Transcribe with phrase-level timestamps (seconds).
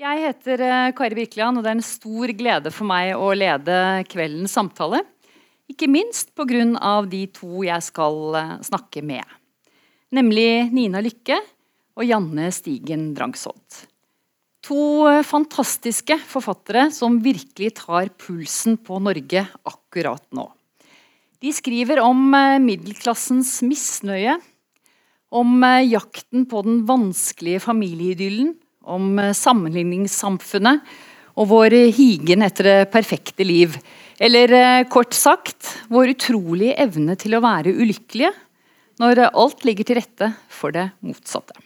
[0.00, 3.74] Jeg heter eh, Kari Birkeland, og det er en stor glede for meg å lede
[4.08, 5.02] kveldens samtale.
[5.68, 7.04] Ikke minst pga.
[7.04, 9.20] de to jeg skal eh, snakke med.
[10.16, 11.36] Nemlig Nina Lykke
[12.00, 13.82] og Janne Stigen Drangsholt.
[14.64, 20.48] To eh, fantastiske forfattere som virkelig tar pulsen på Norge akkurat nå.
[21.44, 22.32] De skriver om
[22.64, 24.40] middelklassens misnøye,
[25.28, 28.56] om jakten på den vanskelige familieidyllen
[28.88, 30.84] om eh, sammenligningssamfunnet
[31.40, 33.76] og vår higen etter det perfekte liv.
[34.20, 38.32] Eller eh, kort sagt vår utrolige evne til å være ulykkelige
[39.00, 41.56] når alt ligger til rette for det motsatte.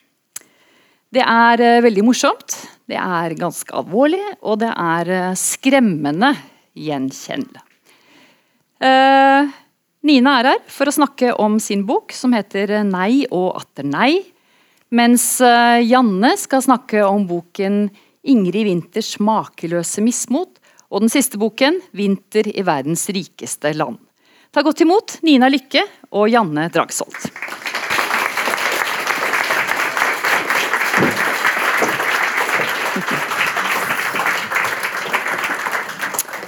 [1.14, 2.58] Det er eh, veldig morsomt,
[2.90, 6.34] det er ganske alvorlig, og det er skremmende
[6.74, 7.62] gjenkjennelig.
[10.04, 14.33] Nina er her for å snakke om sin bok som heter 'Nei og atter nei',
[14.92, 17.88] mens eh, Janne skal snakke om boken
[18.24, 20.60] 'Ingrid Winters makeløse mismot'
[20.90, 24.00] og den siste boken 'Vinter i verdens rikeste land'.
[24.54, 25.82] Ta godt imot Nina Lykke
[26.14, 27.30] og Janne Dragsholt.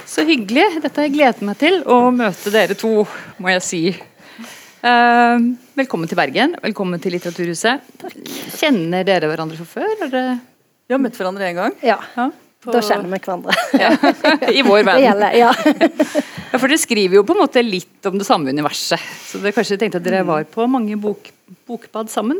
[0.07, 0.79] Så hyggelig.
[0.81, 3.03] Dette har jeg gledet meg til, å møte dere to,
[3.37, 3.81] må jeg si.
[4.77, 6.53] Uh, velkommen til Bergen.
[6.61, 7.85] Velkommen til Litteraturhuset.
[7.97, 8.17] Takk.
[8.59, 9.93] Kjenner dere hverandre fra før?
[10.05, 10.35] Eller?
[10.85, 11.73] Vi har møtt hverandre én gang.
[11.81, 11.95] Ja.
[12.13, 12.27] ja
[12.61, 12.75] på...
[12.75, 13.55] Da kjenner vi hverandre.
[13.83, 13.89] Ja.
[14.53, 15.01] I vår verden.
[15.01, 15.49] Det gjelder, ja.
[16.51, 16.59] ja.
[16.59, 19.01] For dere skriver jo på en måte litt om det samme universet.
[19.25, 21.31] Så dere kanskje tenkte at dere var på mange bok,
[21.69, 22.37] bokbad sammen?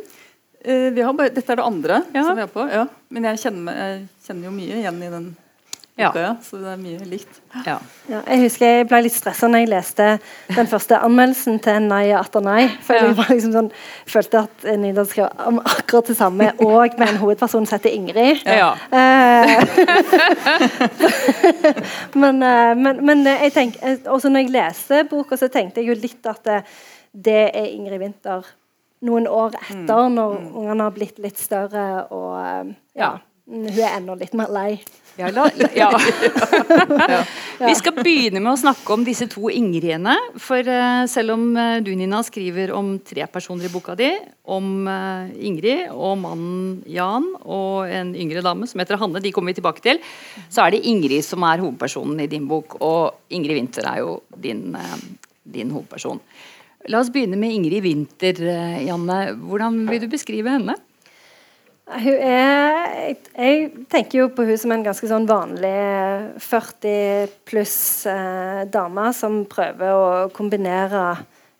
[0.61, 2.69] Uh, bare, dette er det andre som vi er på.
[2.69, 2.85] Ja.
[3.13, 5.27] Men jeg kjenner, jeg kjenner jo mye igjen i den
[5.97, 6.09] ja.
[6.09, 6.35] Uka, ja.
[6.45, 7.39] Så det er mye likt.
[7.65, 7.79] Ja.
[8.05, 8.19] ja.
[8.21, 10.05] jeg husker jeg ble litt stressa når jeg leste
[10.53, 12.67] den første anmeldelsen til Nei atter nei.
[12.85, 13.71] For jeg liksom sånn,
[14.05, 18.37] følte at Nida skrev om akkurat det samme, og med en hovedperson som heter Ingrid.
[18.45, 18.53] Eh,
[22.21, 25.89] men, eh, men, men, jeg tenker, eh, også når jeg leste boka, så tenkte jeg
[25.89, 26.61] jo litt at det,
[27.11, 28.45] det er Ingrid Winther
[29.07, 30.13] noen år etter, mm.
[30.13, 30.55] når mm.
[30.61, 32.37] ungene har blitt litt større og
[32.97, 33.17] ja,
[33.49, 34.77] hun er ennå litt mer lei.
[35.17, 35.89] Ja, la, ja.
[37.57, 40.13] Vi skal begynne med å snakke om disse to Ingridene.
[40.41, 44.11] For uh, selv om uh, du Nina skriver om tre personer i boka di,
[44.53, 49.55] om uh, Ingrid og mannen Jan og en yngre dame som heter Hanne, de kommer
[49.55, 50.01] vi tilbake til,
[50.53, 52.77] så er det Ingrid som er hovedpersonen i din bok.
[52.85, 54.69] Og Ingrid Winther er jo din,
[55.49, 56.21] din hovedperson.
[56.93, 58.37] La oss begynne med Ingrid Winther,
[58.85, 59.17] Janne.
[59.41, 60.77] Hvordan vil du beskrive henne?
[61.87, 65.71] Hun er Jeg tenker jo på hun som en ganske sånn vanlig
[66.43, 67.77] 40 pluss
[68.11, 71.03] eh, dame som prøver å kombinere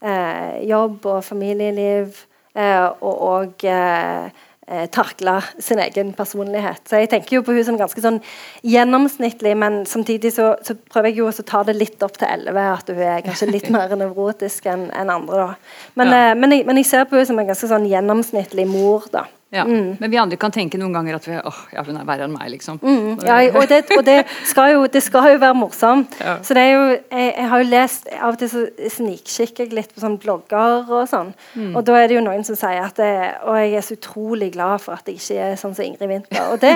[0.04, 2.26] eh, jobb og familieliv
[2.58, 4.28] eh, og, òg eh,
[4.68, 6.84] eh, takle sin egen personlighet.
[6.90, 8.20] Så jeg tenker jo på hun som ganske sånn
[8.68, 12.28] gjennomsnittlig, men samtidig så, så prøver jeg jo også å ta det litt opp til
[12.28, 15.48] 11, at hun er kanskje litt mer nevrotisk enn en andre.
[15.48, 15.82] da.
[15.96, 16.28] Men, ja.
[16.34, 19.08] eh, men, jeg, men, jeg, ser på hun som en ganske sånn gjennomsnittlig mor.
[19.14, 19.28] da.
[19.50, 19.96] Ja, mm.
[20.00, 22.34] Men vi andre kan tenke noen ganger at vi, åh, ja, hun er verre enn
[22.34, 22.82] meg, liksom.
[22.84, 26.16] Mm, ja, og, det, og det, skal jo, det, skal jo, være morsomt.
[26.28, 26.34] Ja.
[26.44, 29.76] Så det er jo, jeg, jeg, har jo lest Av og til så snikkikker jeg
[29.78, 31.30] litt på sånne blogger og sånn.
[31.54, 31.70] Mm.
[31.78, 33.12] Og da er det jo noen som sier at det,
[33.48, 36.50] Og jeg er så utrolig glad for at jeg ikke er sånn som Ingrid Winther.
[36.52, 36.74] Og det,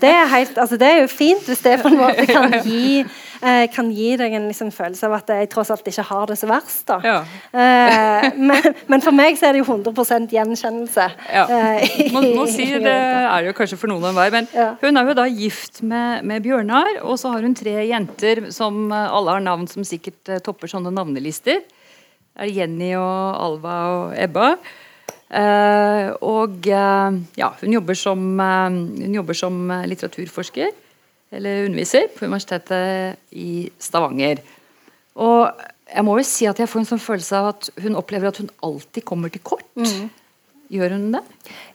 [0.00, 3.02] det, er helt, altså det er jo fint hvis det på en måte kan gi,
[3.44, 6.36] eh, kan gi deg en liksom følelse av at jeg tross alt ikke har det
[6.40, 6.90] så verst.
[7.04, 7.20] Ja.
[7.54, 11.08] Eh, men, men, for meg så er det jo 100 gjenkjennelse.
[11.30, 11.44] Ja.
[11.46, 14.68] Eh, må, må si det er jo kanskje for noen enhver, hver, men ja.
[14.80, 18.86] hun er jo da gift med, med, Bjørnar, og så har hun tre jenter som
[18.92, 21.62] eh, alle har navn som sikkert uh, topper sånne navnelister.
[21.64, 24.54] Det er Jenny og Alva og Ebba.
[25.34, 30.74] Uh, og uh, ja, hun jobber, som, hun jobber som litteraturforsker,
[31.36, 34.42] eller underviser, på Universitetet i Stavanger.
[35.14, 38.30] Og jeg må jo si at jeg får en sånn følelse av at hun opplever
[38.30, 39.66] at hun alltid kommer til kort.
[39.78, 40.08] Mm.
[40.74, 41.22] Gjør hun det?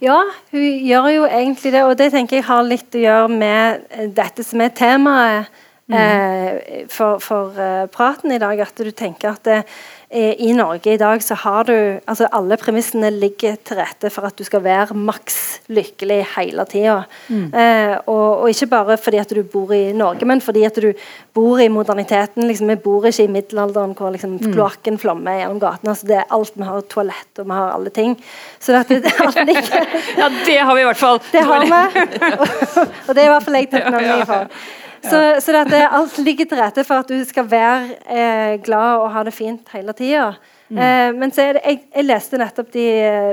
[0.04, 0.18] Ja,
[0.52, 1.86] hun gjør jo egentlig det.
[1.86, 5.62] Og det tenker jeg har litt å gjøre med eh, dette som er temaet
[5.92, 5.96] mm.
[6.00, 8.66] eh, for, for uh, praten i dag.
[8.66, 9.74] At du tenker at det, Eh,
[10.10, 11.74] i Norge i dag så har du
[12.10, 16.96] altså Alle premissene ligger til rette for at du skal være maks lykkelig hele tida.
[17.28, 17.44] Mm.
[17.54, 20.90] Eh, og, og, ikke bare fordi at du bor i Norge, men fordi at du
[21.38, 22.48] bor i moderniteten.
[22.50, 24.50] Liksom, vi bor ikke i middelalderen hvor liksom, mm.
[24.56, 25.94] kloakken flommer gjennom gatene.
[25.94, 28.18] Altså, det er alt Vi har toalett og vi har alle ting.
[28.60, 29.88] Så det, alt ligger
[30.24, 31.22] Ja, det har vi i hvert fall.
[31.32, 31.72] Det har vi.
[32.34, 32.48] og,
[33.08, 34.62] og det er i hvert fall jeg takknemlig for.
[35.04, 39.12] Så, så det, alt ligger til rette for at du skal være eh, glad og
[39.16, 40.34] ha det fint hele tida.
[40.70, 40.78] Mm.
[40.78, 42.86] Eh, men så det, jeg, jeg leste nettopp de,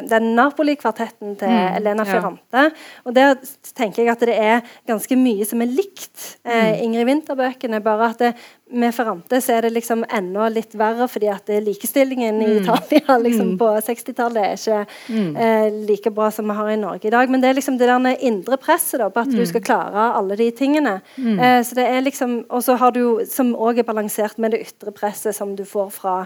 [0.09, 1.75] den Napoli-kvartetten til mm.
[1.81, 2.63] Elena Ferrante.
[2.65, 2.71] Ja.
[3.05, 3.35] Og der
[3.77, 6.85] tenker jeg at det er ganske mye som er likt eh, mm.
[6.87, 7.83] Ingrid Winther-bøkene.
[7.85, 8.33] Bare at det,
[8.71, 12.57] med Ferrante så er det liksom enda litt verre, fordi at likestillingen i mm.
[12.63, 13.59] Italia liksom, mm.
[13.61, 14.81] på 60-tallet er ikke
[15.15, 15.37] mm.
[15.37, 17.31] eh, like bra som vi har i Norge i dag.
[17.31, 20.39] Men det er liksom det der indre presset da, på at du skal klare alle
[20.41, 20.97] de tingene.
[21.17, 24.65] Eh, så det er liksom, Og så har du som òg er balansert med det
[24.67, 26.17] ytre presset som du får fra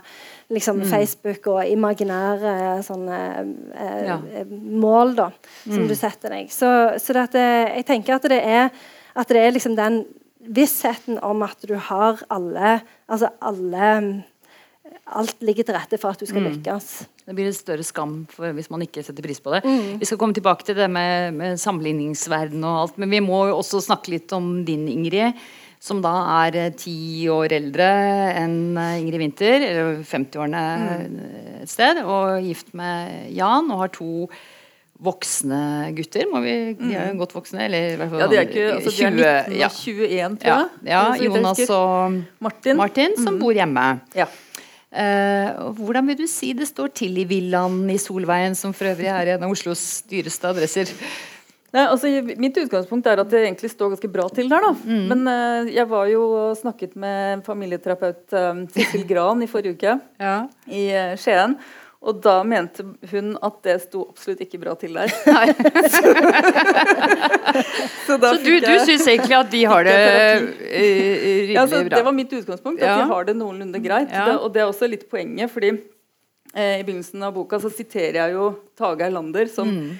[0.48, 0.88] liksom, mm.
[0.88, 2.54] Facebook og imaginære
[2.87, 3.19] sånne
[3.75, 4.16] eh, ja.
[4.40, 5.28] Eh, mål da,
[5.66, 5.90] som mm.
[5.92, 6.48] du setter deg.
[6.52, 6.70] Så,
[7.02, 8.72] så det, eh, jeg tenker at det er,
[9.12, 10.02] at det er liksom den
[10.40, 13.94] vissheten om at du har alle Altså alle
[15.10, 16.46] Alt ligger til rette for at du skal mm.
[16.52, 16.87] lykkes.
[17.26, 19.60] Det blir en større skam hvis man ikke setter pris på det.
[19.64, 19.98] Mm.
[19.98, 23.56] Vi skal komme tilbake til det med, med sammenligningsverden og alt, men vi må jo
[23.58, 25.34] også snakke litt om din, Ingrid
[25.81, 26.12] som da
[26.44, 27.88] er eh, ti år eldre
[28.37, 31.20] enn eh, Ingrid Winther, eller 50-årene mm.
[31.64, 34.12] et sted, og gift med Jan og har to
[35.00, 35.62] voksne
[35.97, 36.29] gutter.
[36.31, 37.23] Må vi, de er jo mm.
[37.23, 39.56] godt voksne, eller i hvert fall ja, de er, ikke, altså, 20, de er 19
[39.56, 40.69] og 21, tror jeg.
[40.85, 43.43] Ja, ja Jonas og Martin, Martin som mm.
[43.43, 43.88] bor hjemme.
[44.19, 44.29] Ja.
[44.91, 49.06] Uh, hvordan vil du si det står til i villaen i Solveien, som for øvrig
[49.12, 50.91] er en av Oslos dyreste adresser?
[51.70, 52.11] Nei, altså,
[52.43, 54.64] mitt utgangspunkt er at det egentlig står ganske bra til der.
[54.67, 54.73] da.
[54.82, 55.05] Mm.
[55.12, 58.64] Men uh, jeg var jo og snakket med familieterapeut um,
[59.06, 60.35] Gran i forrige uke ja.
[60.67, 61.55] i uh, Skien.
[62.00, 65.11] Og da mente hun at det sto absolutt ikke bra til der.
[65.94, 66.00] så,
[68.06, 71.97] så, så du, du syns egentlig at de har det uh, rimelig ja, altså, bra?
[71.99, 72.99] Det var mitt utgangspunkt, at ja.
[73.02, 74.08] de har det noenlunde greit.
[74.08, 74.31] Ja.
[74.31, 75.75] Det, og det er også litt poenget, fordi
[76.50, 79.91] i begynnelsen av boka så siterer jeg jo Tage Erlander som mm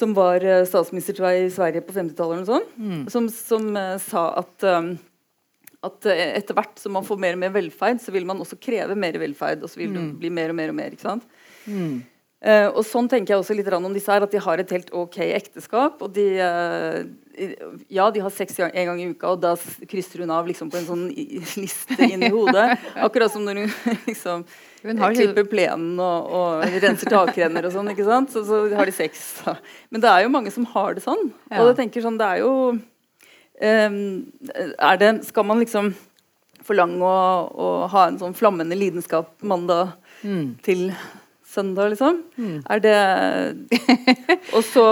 [0.00, 3.06] som var eh, statsminister jeg, i Sverige på 50-tallet, mm.
[3.10, 4.94] som, som uh, sa at, um,
[5.86, 8.96] at etter hvert som man får mer og mer velferd, så vil man også kreve
[8.98, 9.62] mer velferd.
[9.64, 9.98] Og så vil mm.
[9.98, 10.96] det bli mer og mer og mer.
[10.96, 11.24] ikke sant?
[11.64, 12.02] Mm.
[12.40, 14.88] Uh, og sånn tenker jeg også litt om disse her, at de har et helt
[14.96, 16.00] ok ekteskap.
[16.00, 17.04] og de, uh,
[17.92, 19.52] Ja, de har sex en gang i uka, og da
[19.88, 21.04] krysser hun av liksom på en sånn
[21.62, 22.78] liste inni hodet.
[22.96, 23.74] Akkurat som når hun
[24.08, 24.44] liksom
[24.80, 28.32] hun har klipper plenen og, og renser takrenner og sånn, ikke sant?
[28.32, 29.42] Så, så, har de sex.
[29.92, 31.28] Men det er jo mange som har det sånn.
[31.50, 31.60] Ja.
[31.60, 32.54] Og jeg tenker sånn, det er jo
[33.60, 35.92] det, Skal man liksom
[36.64, 37.16] forlange å,
[37.50, 40.60] å, ha en sånn flammende lidenskap mandag mm.
[40.64, 40.90] til
[41.50, 42.20] søndag, liksom?
[42.38, 42.60] Mm.
[42.70, 42.96] Er det
[44.56, 44.86] og, så,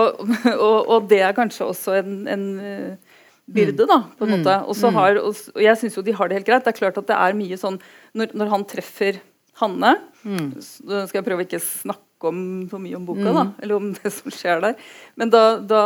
[0.56, 3.17] og, og, det er kanskje også en, en eh,
[3.49, 4.37] byrde, da, på en mm.
[4.37, 4.56] måte.
[4.67, 4.99] Og, så mm.
[4.99, 6.67] har, og jeg syns jo de har det helt greit.
[6.67, 7.79] Det er klart at det er mye sånn
[8.19, 9.23] Når, når han treffer
[9.59, 9.97] Hanne.
[10.23, 10.53] Mm.
[10.62, 12.38] Så skal jeg prøve ikke snakke om,
[12.71, 13.37] for mye om boka, mm.
[13.37, 14.76] da, eller om det som skjer der.
[15.19, 15.82] Men da, da,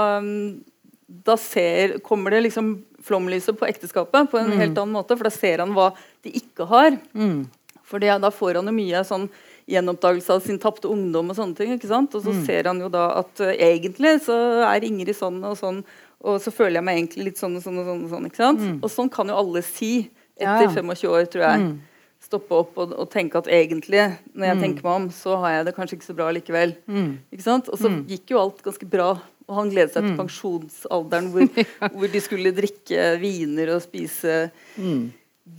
[1.26, 4.59] da ser, kommer det liksom flomlyset på ekteskapet på en mm.
[4.61, 5.91] helt annen måte, for da ser han hva
[6.25, 6.97] de ikke har.
[7.12, 7.44] Mm.
[7.87, 9.26] For da får han jo mye sånn
[9.70, 11.75] gjenoppdagelse av sin tapte ungdom og sånne ting.
[11.76, 12.14] ikke sant?
[12.17, 12.43] Og så mm.
[12.47, 14.37] ser han jo da at uh, egentlig så
[14.67, 15.82] er Ingrid sånn og sånn,
[16.23, 18.03] og så føler jeg meg egentlig litt sånn og sånn og sånn.
[18.06, 18.62] Og sånn, ikke sant?
[18.62, 18.76] Mm.
[18.81, 19.94] Og sånn kan jo alle si
[20.38, 20.75] etter ja, ja.
[20.75, 21.64] 25 år, tror jeg.
[21.67, 21.81] Mm
[22.23, 24.64] stoppe opp og, og, tenke at egentlig, når jeg mm.
[24.64, 26.75] tenker meg om, så har jeg det kanskje ikke så bra likevel.
[26.87, 27.11] Mm.
[27.35, 27.70] Ikke sant?
[27.73, 28.03] Og så mm.
[28.12, 29.09] gikk jo alt ganske bra.
[29.48, 30.20] Og han gledet seg til mm.
[30.20, 31.66] pensjonsalderen hvor,
[31.96, 34.36] hvor, de skulle drikke viner og spise
[34.76, 35.02] mm.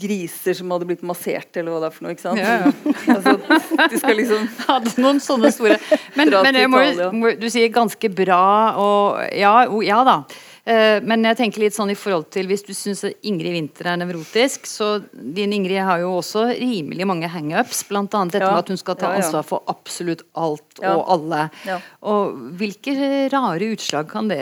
[0.03, 2.15] griser som hadde blitt massert, eller hva det er for noe.
[2.15, 2.41] ikke sant?
[2.41, 2.71] Ja, ja.
[3.17, 3.35] altså,
[3.91, 5.77] de skal liksom Hadde noen sånne store
[6.17, 6.85] Men, men må,
[7.19, 8.47] må, du sier ganske bra,
[8.79, 10.17] og ja, ja da.
[10.63, 13.99] Eh, men jeg tenker litt sånn i forhold til hvis du syns Ingrid Winther er
[13.99, 18.05] nevrotisk, så din Ingrid har jo også rimelig mange hangups, bl.a.
[18.07, 18.53] dette ja.
[18.53, 21.49] med at hun skal ta ansvar for absolutt alt og alle.
[22.07, 22.95] Og hvilke
[23.33, 24.39] rare utslag kan det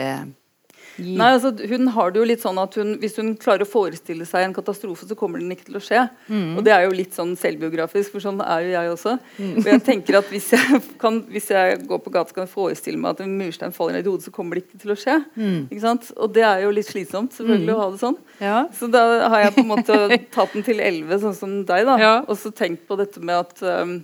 [1.00, 4.26] Nei, altså hun har det jo litt sånn at hun, Hvis hun klarer å forestille
[4.28, 6.02] seg en katastrofe, så kommer den ikke til å skje.
[6.28, 6.58] Mm.
[6.58, 9.16] Og det er jo litt sånn selvbiografisk, for sånn er jo jeg også.
[9.38, 9.54] Mm.
[9.54, 13.00] Og jeg tenker at hvis jeg, kan, hvis jeg går på gata og kan forestille
[13.00, 15.18] meg at en murstein faller ned i hodet, så kommer det ikke til å skje.
[15.34, 15.58] Mm.
[15.64, 16.12] Ikke sant?
[16.18, 18.20] Og det er jo litt slitsomt selvfølgelig å ha det sånn.
[18.42, 18.62] Ja.
[18.76, 20.00] Så da har jeg på en måte
[20.36, 21.98] tatt den til elleve, sånn som deg, da.
[22.00, 22.14] Ja.
[22.26, 24.00] Og så tenkt på dette med at um,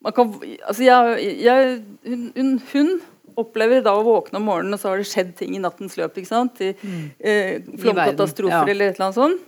[0.00, 0.32] man kan,
[0.64, 2.92] altså jeg, jeg, hun, hun
[3.42, 6.16] opplever da å våkne om morgenen, og så har det skjedd ting i nattens løp.
[6.16, 6.60] ikke sant?
[6.64, 7.06] I, mm.
[7.18, 8.74] eh, flomkatastrofer ja.
[8.74, 9.46] eller et eller annet sånt.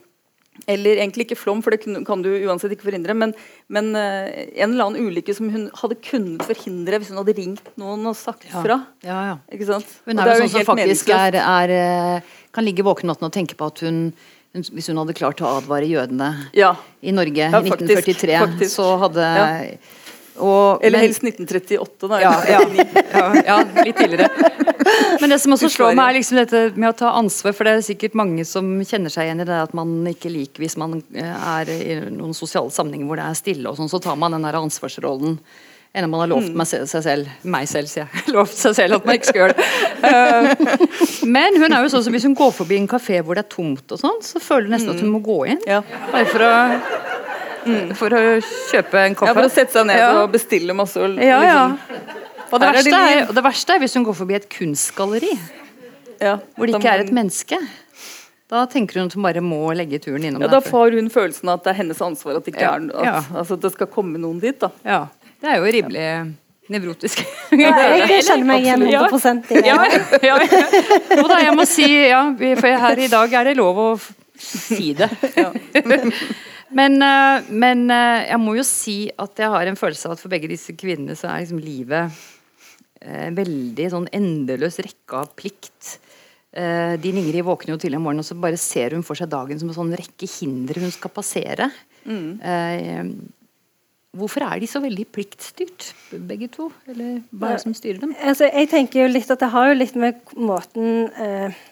[0.69, 3.17] Eller egentlig ikke flom, for det kan du uansett ikke forhindre.
[3.19, 3.33] Men,
[3.73, 7.73] men eh, en eller annen ulykke som hun hadde kunnet forhindre hvis hun hadde ringt
[7.81, 8.61] noen og sagt ja.
[8.61, 8.79] fra.
[9.07, 9.41] Ja, ja.
[9.55, 9.97] Ikke sant?
[10.05, 13.59] Hun er, jo sånn som faktisk er, er, eh, kan ligge våken natten og tenke
[13.59, 14.07] på at hun
[14.53, 16.75] hvis hun hadde klart å advare jødene ja.
[17.01, 18.75] i Norge i 1943, faktisk.
[18.75, 19.29] så hadde
[20.43, 22.21] og, Eller men, helst 1938, da.
[22.23, 22.61] Ja, ja,
[23.15, 24.29] ja, ja litt tidligere.
[25.21, 27.77] Men det som også slår meg, er liksom dette med å ta ansvar, for det
[27.79, 30.99] er sikkert mange som kjenner seg igjen i det at man ikke liker hvis man
[31.15, 34.35] eh, er i noen sosiale sammenhenger hvor det er stille og sånn, så tar man
[34.35, 35.39] den der ansvarsrollen
[35.93, 36.57] enn om man har lovt mm.
[36.57, 38.25] meg seg selv meg selv, sier jeg.
[38.37, 39.67] Lovt seg selv at man ikke skal gjøre det.
[40.01, 40.87] Uh,
[41.37, 43.53] men hun er jo sånn som hvis hun går forbi en kafé hvor det er
[43.53, 45.17] tomt og sånn, så føler hun nesten at hun mm.
[45.19, 45.61] må gå inn.
[45.69, 45.83] Ja.
[46.09, 46.53] Bare for å
[47.67, 47.93] Mm.
[47.99, 48.23] For å
[48.73, 49.31] kjøpe en kaffe?
[49.31, 50.11] Ja, for å sette seg ned ja.
[50.23, 51.01] og bestille masse.
[51.01, 51.63] Og, ja, ja.
[51.73, 52.19] Liksom.
[52.53, 55.31] Og det, verste er, og det verste er hvis hun går forbi et kunstgalleri
[56.23, 57.59] ja, hvor det ikke er et menneske.
[58.53, 60.45] Da tenker hun at hun bare må legge turen innom.
[60.45, 62.85] Ja, Da får hun følelsen av at det er hennes ansvar at det ikke er
[62.85, 63.17] at, ja.
[63.33, 64.59] altså, det skal komme noen dit.
[64.61, 64.69] da.
[64.85, 65.07] Ja,
[65.41, 66.07] Det er jo rimelig
[66.73, 67.25] nevrotisk.
[67.63, 69.65] Ja, jeg kjenner meg igjen 100 i det.
[69.67, 69.79] Ja,
[70.25, 71.23] ja, ja.
[71.29, 72.27] Da, jeg må si ja,
[72.61, 73.89] for her i dag er det lov å
[74.43, 75.11] si det.
[76.73, 80.23] Men, eh, men, eh, jeg må jo si at jeg har en følelse av at
[80.23, 82.23] for begge disse kvinnene så er liksom livet
[83.03, 85.99] en veldig sånn endeløs rekke av plikt.
[86.53, 89.31] Uh, din Ingrid våkner jo til om morgen og så bare ser hun for seg
[89.33, 91.71] dagen som en sånn rekke hindre hun skal passere.
[92.05, 92.41] Mm.
[92.41, 93.43] Uh,
[94.17, 95.89] hvorfor er de så veldig pliktstyrt,
[96.29, 96.69] begge to?
[96.91, 98.15] Eller hva er det som styrer dem?
[98.21, 101.63] Altså, jeg tenker jo litt at Det har jo litt med måten eh,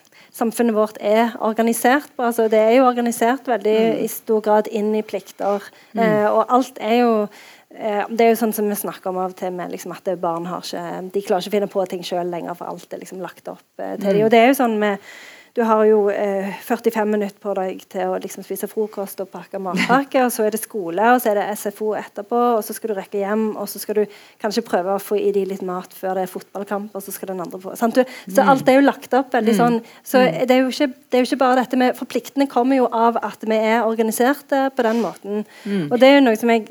[0.40, 2.26] samfunnet vårt er organisert på.
[2.26, 4.02] Altså, det er jo organisert veldig mm.
[4.04, 5.66] i stor grad inn i plikter.
[5.94, 6.04] Mm.
[6.04, 9.35] Eh, og alt er jo eh, Det er jo sånn som vi snakker om av
[9.35, 12.06] og til med liksom, at barn har ikke, de klarer ikke å finne på ting
[12.06, 14.14] sjøl lenger, for alt er liksom lagt opp eh, til mm.
[14.16, 14.25] dem.
[14.26, 15.11] Og det er jo sånn med
[15.60, 19.58] du har jo eh, 45 minutter på deg til å liksom, spise frokost og pakke
[19.60, 22.92] matpakke, og så er det skole, og så er det SFO etterpå, og så skal
[22.92, 25.92] du rekke hjem, og så skal du kanskje prøve å få i de litt mat
[25.92, 28.00] før det er fotballkamp, og så skal den andre få sant?
[28.00, 28.52] Du, Så mm.
[28.54, 29.60] alt er jo lagt opp veldig mm.
[29.60, 29.76] sånn.
[30.00, 30.40] Så mm.
[30.48, 33.44] det er, ikke, det er jo ikke bare dette med Forpliktene kommer jo av at
[33.44, 35.44] vi er organiserte på den måten.
[35.90, 36.70] Og det er jo noe som jeg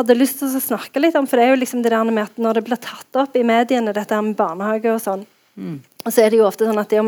[0.00, 2.26] hadde lyst til å snakke litt om, for det er jo liksom det der med
[2.26, 5.24] at når det blir tatt opp i mediene, dette med barnehage og sånn,
[5.56, 5.76] mm.
[6.06, 7.02] Og så er det jo ofte sånn at ja,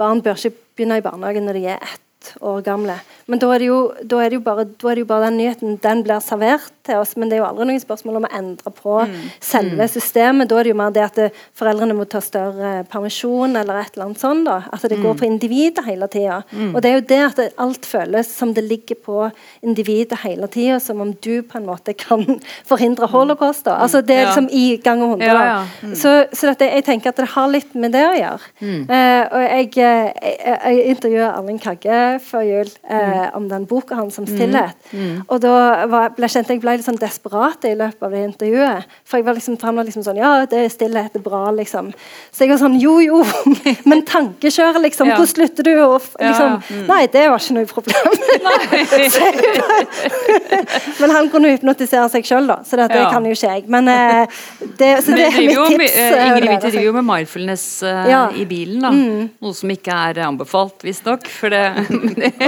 [0.00, 2.96] barn bør ikke begynne i barnehagen når de er ett år gamle.
[3.28, 6.02] Men da er, jo, da, er jo bare, er, det jo, bare, den nyheten den
[6.06, 7.14] blir servert til oss.
[7.18, 9.16] Men det er jo aldri noen spørsmål om å endre på mm.
[9.44, 9.92] selve mm.
[9.92, 10.50] systemet.
[10.50, 11.28] Da er det jo mer det at det,
[11.58, 14.46] foreldrene må ta større permisjon eller et eller annet sånt.
[14.48, 14.58] da.
[14.74, 15.04] At det mm.
[15.06, 16.40] går på individet hele tida.
[16.52, 16.72] Mm.
[16.72, 19.28] Og det er jo det at alt føles som det ligger på
[19.64, 22.24] individet hele tida, som om du på en måte kan
[22.70, 23.14] forhindre mm.
[23.14, 23.66] holocaust.
[23.68, 23.78] da.
[23.84, 25.26] Altså Det er liksom i og hundre.
[25.26, 25.58] Ja, ja.
[25.82, 25.94] mm.
[25.94, 28.52] Så, så dette, jeg tenker at det har litt med det å gjøre.
[28.58, 33.98] Uh, og jeg, jeg, jeg, jeg intervjuer Erling Kagge før jul eh, om den boka
[33.98, 34.76] hans om stillhet.
[34.92, 34.98] Mm.
[34.98, 35.20] Mm.
[35.28, 35.54] Og da
[35.90, 38.96] var, ble, kjente jeg ble litt sånn desperat i løpet av det intervjuet.
[39.08, 41.42] For jeg var liksom, han var liksom sånn Ja, det er stillhet, det er bra,
[41.54, 41.90] liksom.
[42.32, 43.22] Så jeg var sånn Jo, jo,
[43.90, 45.12] men tankekjøret, liksom.
[45.14, 45.72] Hvor slutter du?
[45.84, 46.58] Og, liksom.
[46.68, 46.84] Mm.
[46.90, 48.08] Nei, det var ikke noe problem.
[51.00, 52.60] men han kunne hypnotisere seg sjøl, da.
[52.66, 53.66] Så det kan jo ikke jeg.
[53.72, 54.40] Men eh,
[54.78, 55.98] det, så det er mitt tips.
[55.98, 57.66] Uh, Ingrid, vi driver jo med mindfulness
[58.38, 58.94] i bilen, da.
[58.94, 59.28] Mm.
[59.44, 61.28] Noe som ikke er anbefalt, visstnok.
[61.48, 61.64] Det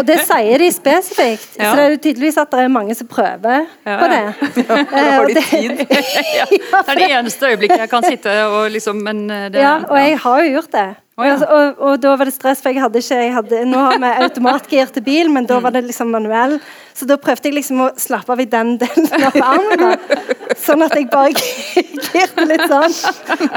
[0.01, 1.49] og det sier de spesifikt.
[1.57, 4.20] Så det er jo tydeligvis at det er mange som prøver på det.
[4.21, 4.33] Ja,
[4.69, 5.85] da har de tid.
[5.87, 9.97] det er det eneste øyeblikket jeg kan sitte og liksom men eh, det, Ja, og
[9.99, 10.89] jeg har jo gjort det.
[11.21, 11.35] Oh, ja.
[11.35, 13.99] og, og, og, da var det stress, for jeg hadde ikke jeg hadde, Nå har
[14.01, 16.57] vi automatgir til bil, men da var det liksom manuell.
[16.97, 20.01] Så da prøvde jeg liksom å slappe av i den delen av armen.
[20.61, 22.97] Sånn at jeg bare girte litt sånn.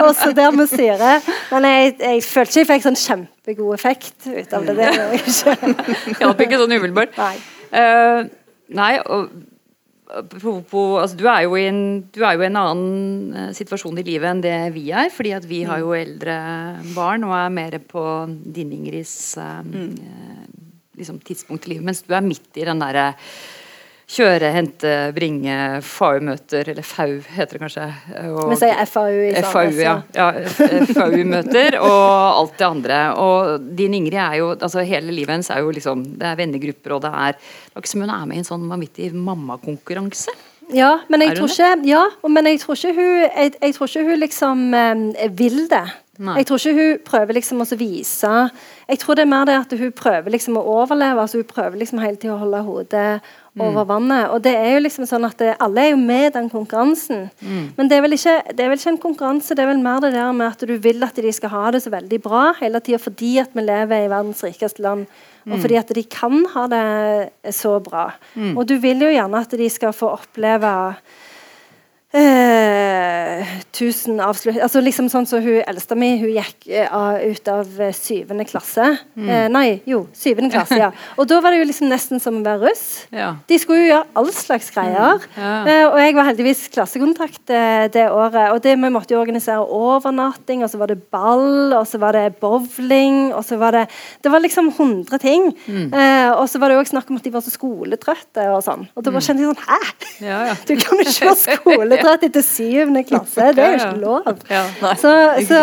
[0.03, 1.15] Og så der med syre.
[1.53, 4.75] Men jeg, jeg følte ikke jeg fikk sånn kjempegod effekt ut av det.
[4.75, 7.15] Det hjalp ikke sånn umiddelbart.
[7.19, 7.35] Nei.
[7.73, 8.27] Uh,
[8.75, 9.31] nei, og
[10.13, 11.79] Apropos, altså du, er en,
[12.13, 15.09] du, er jo i en annen uh, situasjon i livet enn det vi er.
[15.13, 16.35] fordi at vi har jo eldre
[16.93, 19.95] barn og er mer på din Ingrids um, mm.
[20.99, 21.87] liksom tidspunkt i livet.
[21.89, 23.13] Mens du er midt i den derre
[24.09, 25.55] kjøre, hente, bringe,
[25.85, 27.87] FAU-møter, eller FAU heter det kanskje.
[28.51, 29.95] Vi sier FAU i FAU, ja.
[30.15, 30.29] ja
[30.91, 33.01] FAU-møter og alt det andre.
[33.23, 36.95] Og din Ingrid er jo altså Hele livet hennes er jo liksom Det er vennegrupper,
[36.97, 40.33] og det er Det er ikke som hun er med i en sånn vanvittig mammakonkurranse.
[40.71, 44.05] Ja, men jeg, tror ikke, ja, men jeg tror ikke hun, jeg, jeg tror ikke
[44.07, 45.83] hun liksom eh, vil det.
[46.23, 46.35] Nei.
[46.39, 48.31] Jeg tror ikke hun prøver liksom å vise
[48.85, 51.23] Jeg tror det er mer det at hun prøver liksom å overleve.
[51.23, 53.07] altså Hun prøver liksom hele tiden å holde hodet
[53.59, 53.89] over mm.
[53.89, 54.29] vannet.
[54.33, 57.27] Og det er jo liksom sånn at det, alle er jo med i den konkurransen.
[57.41, 57.65] Mm.
[57.77, 60.01] Men det er, vel ikke, det er vel ikke en konkurranse, det er vel mer
[60.03, 62.81] det der med at du vil at de skal ha det så veldig bra hele
[62.83, 65.05] tida fordi at vi lever i verdens rikeste land.
[65.43, 68.07] Og fordi at de kan ha det så bra.
[68.33, 68.53] Mm.
[68.55, 70.71] Og du vil jo gjerne at de skal få oppleve
[72.13, 74.59] eh, tusen avslut...
[74.61, 78.45] Altså liksom sånn som så hun eldste mi, hun gikk uh, ut av uh, syvende
[78.47, 78.85] klasse.
[79.17, 79.27] Mm.
[79.27, 80.91] Uh, nei, jo, syvende klasse, ja.
[81.19, 82.85] Og da var det jo liksom nesten som å være russ.
[83.13, 83.33] Ja.
[83.49, 85.23] De skulle jo gjøre all slags greier.
[85.33, 85.41] Mm.
[85.43, 85.77] Ja.
[85.89, 87.51] og jeg var heldigvis klassekontakt
[87.93, 88.53] det året.
[88.53, 92.17] Og det, vi måtte jo organisere overnatting, og så var det ball, og så var
[92.17, 93.85] det bowling, og så var det
[94.23, 95.49] Det var liksom hundre ting.
[95.67, 95.91] Mm.
[96.37, 98.85] og så var det òg snakk om at de var så skoletrøtte og sånn.
[98.93, 99.27] Og da bare mm.
[99.27, 99.79] kjente jeg sånn Hæ!
[100.23, 102.02] Ja, du kan jo ikke være skoletrøtt!
[102.03, 103.51] Oppdratt etter syvende klasse.
[103.55, 104.25] Det er jo ikke lov.
[104.99, 105.13] Så,
[105.47, 105.59] så,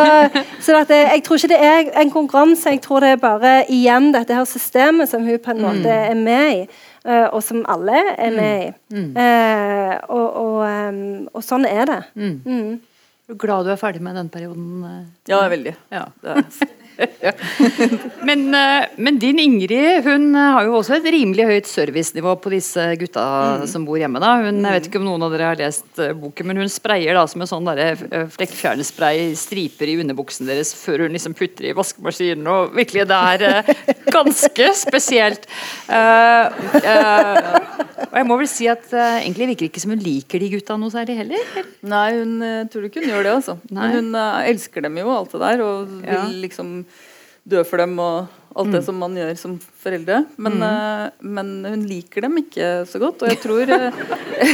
[0.65, 4.11] så at jeg tror ikke det er en konkurranse, jeg tror det er bare igjen
[4.15, 6.07] dette her systemet som hun på en måte mm.
[6.11, 6.63] er med i.
[7.01, 8.73] Uh, og som alle er med i.
[8.93, 9.15] Mm.
[9.17, 10.99] Uh, og, og, um,
[11.33, 12.03] og, sånn er det.
[12.13, 12.35] Mm.
[12.45, 12.75] Mm.
[13.31, 14.85] Er du glad du er ferdig med den perioden?
[15.31, 15.73] Ja, veldig.
[15.95, 16.05] Ja.
[16.21, 16.77] Det er
[18.28, 22.52] men, eh, men, din Ingrid hun eh, har jo også et rimelig høyt servicenivå på
[22.54, 23.25] disse gutta
[23.62, 23.66] mm.
[23.71, 24.23] som bor hjemme.
[24.23, 24.33] da.
[24.45, 27.16] Hun, Jeg vet ikke om noen av dere har lest eh, boken, men hun sprayer
[27.16, 27.71] da som en sånn
[28.37, 32.49] flekkfjernspray striper i underbuksen deres før hun liksom putter i vaskemaskinen.
[32.50, 33.75] og virkelig Det er
[34.16, 35.47] ganske spesielt.
[35.90, 36.50] Uh,
[36.85, 40.43] uh, og jeg må vel si at uh, egentlig virker det ikke som hun liker
[40.43, 41.62] de gutta noe særlig heller.
[41.95, 42.35] Nei, hun
[42.73, 43.57] tror ikke hun gjør det, altså.
[43.71, 43.87] Nei.
[43.87, 45.64] Men hun elsker dem jo, alt det der.
[45.64, 46.76] og vil liksom
[47.50, 48.73] dø for dem og alt mm.
[48.75, 50.25] det som man gjør som foreldre.
[50.43, 50.64] Men, mm.
[50.67, 54.00] uh, men, hun liker dem ikke så godt, og jeg tror uh,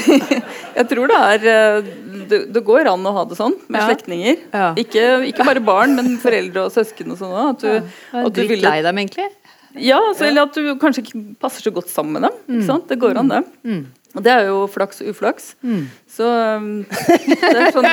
[0.78, 1.90] Jeg tror det er uh,
[2.28, 3.86] det, det, går an å ha det sånn med ja.
[3.88, 4.44] slektninger.
[4.52, 4.68] Ja.
[4.82, 7.64] Ikke, ikke, bare barn, men foreldre og søsken og sånn òg.
[7.64, 9.30] At du, du vil lei dem, egentlig?
[9.82, 12.64] Ja, altså, eller at du kanskje ikke passer så godt sammen med dem.
[12.64, 12.82] Mm.
[12.88, 13.44] Det går an, det.
[13.66, 13.86] Mm.
[14.16, 15.50] Og det er jo flaks og uflaks.
[15.60, 15.82] Mm.
[16.08, 16.68] Så um,
[17.28, 17.88] det er sånn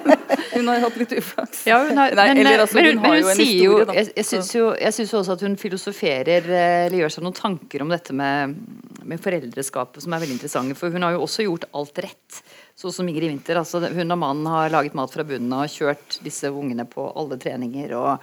[0.56, 1.64] Hun har hatt litt uflaks.
[1.66, 4.52] Ja, hun har, Nei, men, eller, altså, hun, men, hun, sier jo Jeg, jeg syns
[4.54, 8.54] jo, jo, også at hun filosoferer eh, eller gjør seg noen tanker om dette med,
[9.02, 10.78] med foreldreskapet som er veldig interessante.
[10.78, 12.42] For hun har jo også gjort alt rett.
[12.78, 13.58] Sånn som Ingrid Winther.
[13.58, 17.40] Altså, hun og mannen har laget mat fra bunnen og kjørt disse ungene på alle
[17.42, 17.96] treninger.
[17.98, 18.22] og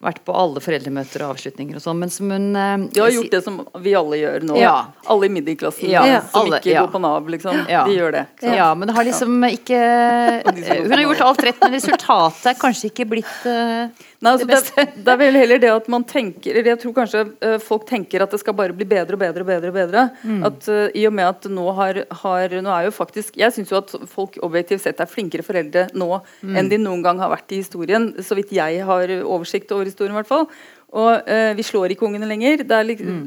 [0.00, 3.34] vært på alle foreldremøter og avslutninger og sånn, men som hun eh, Du har gjort
[3.34, 4.56] det som vi alle gjør nå.
[4.56, 4.74] Ja.
[5.12, 6.84] Alle i middelklassen ja, som alle, ikke ja.
[6.86, 7.58] går på Nav, liksom.
[7.68, 8.22] De gjør det.
[8.48, 9.80] Ja, men det har liksom ikke
[10.70, 13.90] Hun har gjort alt rett, men resultatet er kanskje ikke blitt uh,
[14.20, 16.96] Nei, altså, det, det, det, er vel heller det at man tenker eller Jeg tror
[16.96, 19.72] kanskje uh, folk tenker at det skal bare bli bedre og bedre og bedre.
[19.72, 20.06] og bedre.
[20.24, 20.40] Mm.
[20.48, 23.72] At uh, I og med at nå har, har Nå er jo faktisk Jeg syns
[23.72, 26.08] jo at folk objektivt sett er flinkere foreldre nå
[26.40, 26.56] mm.
[26.56, 28.10] enn de noen gang har vært i historien.
[28.24, 30.46] Så vidt jeg har oversikt over historien, i hvert fall.
[30.90, 32.64] Og uh, vi slår ikke ungene lenger.
[32.66, 33.26] Det er, mm.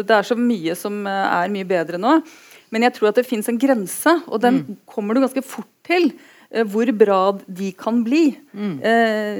[0.00, 2.20] det er, så mye som er mye bedre nå.
[2.72, 4.78] Men jeg tror at det fins en grense, og den mm.
[4.88, 6.12] kommer du ganske fort til.
[6.54, 8.36] Eh, hvor bra de kan bli.
[8.52, 8.74] Mm.
[8.78, 9.38] Eh,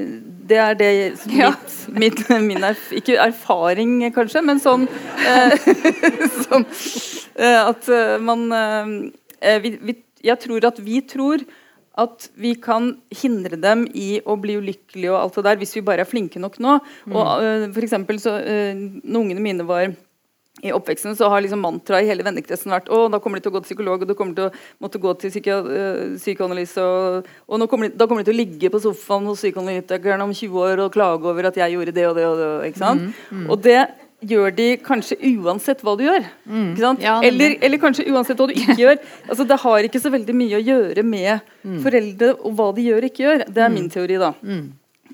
[0.49, 0.91] det er det
[1.25, 1.51] mitt, ja.
[1.87, 4.87] mitt, min erf ikke erfaring, kanskje, men sånn,
[5.23, 5.55] eh,
[6.47, 6.67] sånn
[7.35, 7.87] at
[8.23, 8.45] man
[9.59, 11.41] vi, vi, Jeg tror at vi tror
[12.01, 15.85] at vi kan hindre dem i å bli ulykkelige og alt det der, hvis vi
[15.85, 16.79] bare er flinke nok nå.
[17.05, 17.15] Mm.
[17.15, 19.93] Og uh, for eksempel, så, uh, Når ungene mine var
[20.63, 23.51] i oppveksten så har liksom mantraet i hele vennekretsen vært å, da kommer de til
[23.51, 25.57] å gå til psykolog, og du kommer til å måtte gå til psyki
[26.15, 26.85] psykoanalyse.
[26.85, 30.31] Og, og kommer de, da kommer de til å ligge på sofaen hos psykoanalytikeren om
[30.31, 32.25] 20 år og klage over at jeg gjorde det og det.
[32.29, 33.03] Og det, ikke sant?
[33.03, 33.45] Mm, mm.
[33.51, 33.81] Og det
[34.29, 36.25] gjør de kanskje uansett hva du gjør.
[36.45, 36.71] Mm.
[37.01, 38.97] Ja, eller, eller, kanskje uansett hva du ikke gjør.
[39.29, 41.77] Altså, det har ikke så veldig mye å gjøre med mm.
[41.83, 43.45] foreldre og hva de gjør og ikke gjør.
[43.49, 43.77] Det er mm.
[43.77, 44.31] min teori, da.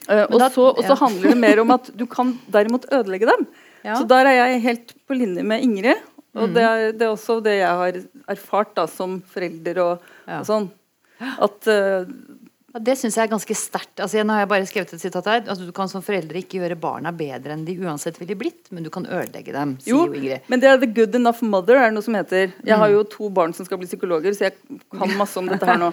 [0.01, 3.45] Uh, og, så, og så handler det mer om at du kan derimot ødelegge dem.
[3.81, 3.95] Ja.
[3.97, 6.03] Så der er jeg helt på linje med Ingrid.
[6.37, 6.51] Og mm.
[6.53, 7.95] det, er, det, er, også det jeg har
[8.29, 10.37] erfart da, som forelder og, ja.
[10.37, 10.67] og sånn.
[11.41, 12.05] At uh, ja,
[12.79, 13.99] det syns jeg er ganske sterkt.
[13.99, 15.41] Altså, nå har jeg bare skrevet et sitat her.
[15.43, 18.85] Altså, du kan som foreldre ikke gjøre barna bedre enn de uansett ville blitt, men
[18.85, 19.73] du kan ødelegge dem.
[19.83, 20.47] Jo, jo Ingrid.
[20.47, 22.53] men det er the good enough mother, er det noe som heter.
[22.63, 25.67] Jeg har jo to barn som skal bli psykologer, så jeg kan masse om dette
[25.67, 25.91] her nå.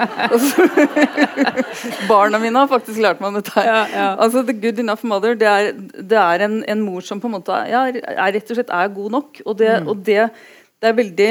[2.13, 3.69] Barna mine har faktisk lært meg om dette her.
[3.73, 4.07] Ja, ja.
[4.15, 7.39] Altså, the good enough mother, det er, det er en, en, mor som på en
[7.41, 9.43] måte ja, er, rett og slett er god nok.
[9.49, 9.91] Og det, mm.
[9.91, 10.31] og det,
[10.79, 11.31] det er veldig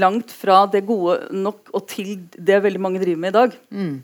[0.00, 3.58] langt fra det gode nok og til det veldig mange driver med i dag.
[3.70, 3.96] Mm.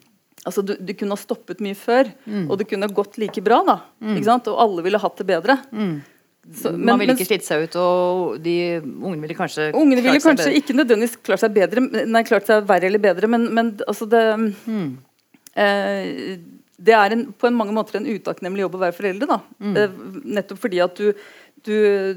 [0.42, 2.48] Altså, du, du, kunne ha stoppet mye før, mm.
[2.50, 3.60] og det kunne gått like bra.
[3.66, 4.16] da, mm.
[4.16, 4.48] ikke sant?
[4.50, 5.58] Og alle ville hatt det bedre.
[5.70, 6.00] Mm.
[6.42, 10.18] Så, men, Man ville ikke slitt seg ut, og de ungene ville kanskje Ungene ville
[10.18, 10.58] kanskje bedre.
[10.58, 14.22] ikke nødvendigvis klart seg bedre, nei, klart seg verre eller bedre, men, men altså det
[14.66, 14.88] mm.
[15.62, 16.08] eh,
[16.82, 19.28] Det er en, på en mange måter en utakknemlig jobb å være foreldre.
[19.30, 19.76] da, mm.
[19.78, 19.94] eh,
[20.40, 21.12] Nettopp fordi at du,
[21.62, 21.76] du,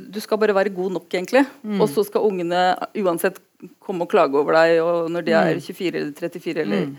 [0.10, 1.46] du, skal bare være god nok, egentlig.
[1.62, 1.78] Mm.
[1.78, 2.72] Og så skal ungene
[3.04, 3.38] uansett
[3.78, 6.90] komme og klage over deg og når de er 24 eller 34 eller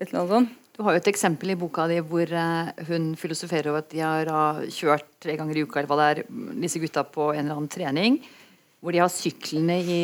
[0.00, 0.58] et eller annet sånt.
[0.72, 4.00] Du har jo et eksempel i boka di hvor uh, hun filosoferer over at de
[4.00, 6.22] har uh, kjørt tre ganger i uka eller hva det er,
[6.62, 8.22] disse gutta på en eller annen trening.
[8.80, 10.02] Hvor de har syklene i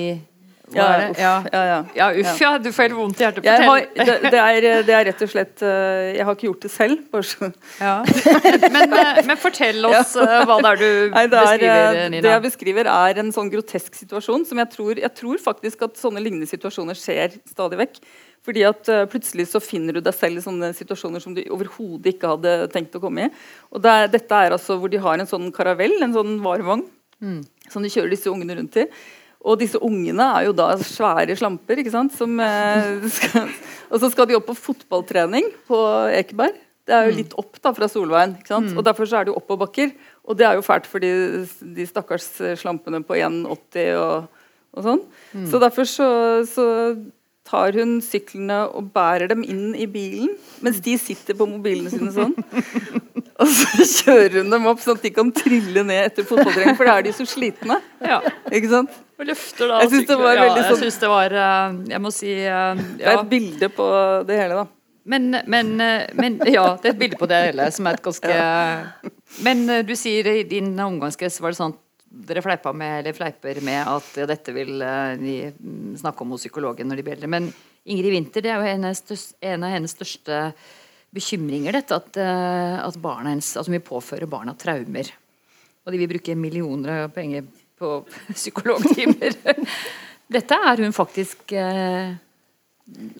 [0.74, 1.14] ja, er?
[1.16, 1.78] Ja, ja, ja.
[1.96, 2.50] ja uff, ja.
[2.60, 3.46] Du får helt vondt i hjertet.
[3.48, 6.72] Har, det, det, er, det, er, rett og slett eh, Jeg har ikke gjort det
[6.72, 6.98] selv.
[7.80, 7.94] Ja.
[8.74, 12.22] Men, eh, men, fortell oss eh, hva det er du Nei, det er, beskriver, Nina.
[12.26, 16.00] Det jeg beskriver, er en sånn grotesk situasjon som jeg tror, jeg tror faktisk at
[16.00, 18.02] sånne lignende situasjoner skjer stadig vekk.
[18.46, 22.14] Fordi at uh, Plutselig så finner du deg selv i sånne situasjoner som du overhodet
[22.14, 23.32] ikke hadde tenkt å komme i.
[23.74, 26.86] Og det er, Dette er altså hvor de har en sånn karavell, en sånn varevogn,
[27.24, 27.40] mm.
[27.72, 28.86] som de kjører disse ungene rundt i.
[29.46, 31.78] Og disse ungene er jo da svære slamper.
[31.80, 32.14] ikke sant?
[32.16, 33.52] Som, eh, skal,
[33.90, 35.82] og så skal de opp på fotballtrening på
[36.18, 36.56] Ekeberg.
[36.88, 37.18] Det er jo mm.
[37.20, 38.34] litt opp da fra Solveien.
[38.40, 38.72] ikke sant?
[38.72, 38.80] Mm.
[38.80, 39.92] Og Derfor så er det jo oppoverbakker.
[40.24, 41.44] Og det er jo fælt for de,
[41.76, 44.42] de stakkars slampene på 1,80 og,
[44.74, 45.04] og sånn.
[45.36, 45.46] Mm.
[45.52, 46.08] Så derfor så,
[46.48, 46.66] så
[47.48, 50.34] tar hun syklene og bærer dem inn i bilen,
[50.64, 52.36] mens de sitter på mobilene sine sånn.
[53.38, 56.90] Og så kjører hun dem opp sånn at de kan trille ned etter fotballtrening, for
[56.90, 57.76] da er de så slitne.
[58.02, 58.18] Ja.
[58.50, 58.96] Ikke sant?
[59.18, 61.78] Og løfter da Jeg syns det var ja, veldig sånn Jeg syns det var eh,
[61.90, 62.58] Jeg må si ja.
[62.70, 63.86] Eh, det er et bilde på
[64.28, 64.66] det hele, da.
[65.08, 68.04] Men, men, eh, men, Ja, det er et bilde på det hele som er et
[68.04, 68.38] ganske.
[69.46, 71.74] Men du sier i din omgangskrets var det sånn
[72.08, 75.34] dere fleipa med, eller fleiper med at ja, dette vil de
[76.00, 77.30] snakke om hos psykologen når de blir eldre.
[77.30, 77.50] Men
[77.88, 80.42] Ingrid Winther, det er jo en, en av hennes største
[81.14, 85.10] bekymringer, dette at, uh, at barna hennes, altså vi påfører barna traumer.
[85.86, 87.46] Og de vil bruke millioner av penger
[87.78, 88.02] på
[88.38, 89.36] psykologtimer.
[90.38, 92.16] dette er hun faktisk uh,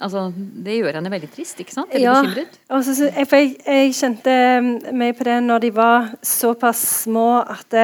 [0.01, 1.91] Altså, det gjør henne veldig trist, ikke sant?
[1.93, 2.55] Eller ja, bekymret?
[2.73, 4.37] Altså, jeg, jeg, kjente
[4.97, 7.77] meg på det når de var såpass små at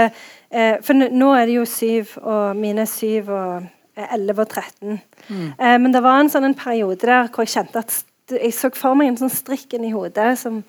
[0.54, 5.00] Eh, for nå er det jo syv, og mine er syv og 11 og 13.
[5.28, 5.46] Mm.
[5.60, 8.70] Eh, men det var en sånn en periode der hvor jeg kjente at jeg så
[8.72, 10.62] for meg en sånn strikken i hodet som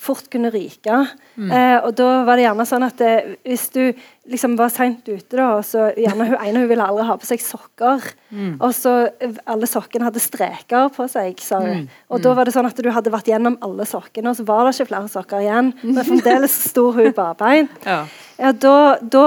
[0.00, 0.96] fort kunne ryke.
[1.36, 1.50] Mm.
[1.52, 3.82] Eh, og da var det gjerne sånn at eh, hvis du
[4.30, 7.28] liksom var seint ute, da, og så gjerne hun ene hun ville aldri ha på
[7.28, 8.54] seg sokker, mm.
[8.56, 11.84] og så eh, alle sokkene hadde streker på seg, sa hun.
[11.84, 12.02] Mm.
[12.08, 12.38] Og da mm.
[12.38, 14.90] var det sånn at du hadde vært gjennom alle sokkene, og så var det ikke
[14.94, 15.72] flere sokker igjen.
[15.84, 17.76] Men fremdeles sto hun barbeint.
[17.84, 18.04] Ja.
[18.40, 19.26] ja, da, da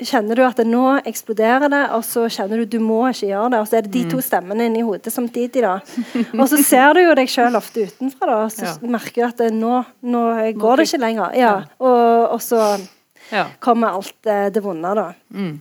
[0.00, 3.52] kjenner du at det nå eksploderer det, og så kjenner du du må ikke gjøre
[3.52, 3.60] det.
[3.60, 4.24] Og så er det de to mm.
[4.24, 5.62] stemmene inni hodet samtidig.
[5.64, 5.76] da.
[6.40, 8.74] Og så ser du jo deg sjøl ofte utenfra, da, og så ja.
[8.90, 10.22] merker du at det, nå, nå,
[10.58, 11.36] går det ikke lenger.
[11.38, 12.60] Ja, og, og så
[13.60, 15.08] kommer alt det, det vonde, da.
[15.34, 15.54] Mm.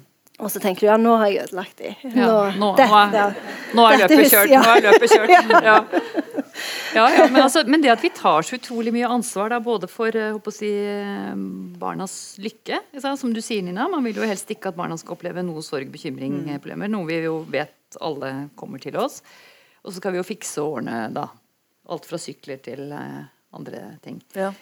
[0.43, 1.93] Og så tenker du ja, nå har jeg ødelagt de.
[2.12, 3.28] Nå, ja, nå, dette,
[3.78, 4.51] nå er løpet kjørt.
[4.51, 5.54] Nå er løpet kjørt.
[5.63, 5.78] Ja.
[6.96, 9.89] Ja, ja, men, altså, men, det at vi tar så utrolig mye ansvar da, både
[9.91, 10.72] for uh, si,
[11.80, 12.80] barnas lykke
[13.20, 15.89] Som du sier, Nina, man vil jo helst ikke at barna skal oppleve noe sorg,
[15.91, 16.54] bekymring, mm.
[16.60, 16.91] problemer.
[16.91, 19.22] Noe vi jo vet alle kommer til oss.
[19.84, 21.28] Og så skal vi jo fikse og ordne da.
[21.94, 24.24] Alt fra sykler til uh, andre ting.
[24.38, 24.54] Ja.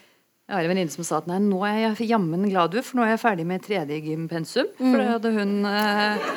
[0.43, 2.99] Jeg har en venninne som sa at nei, nå er jeg jammen glad du, for
[2.99, 4.67] nå er jeg ferdig med tredje gympensum.
[4.75, 4.89] Mm.
[4.89, 6.33] For det hadde hun uh,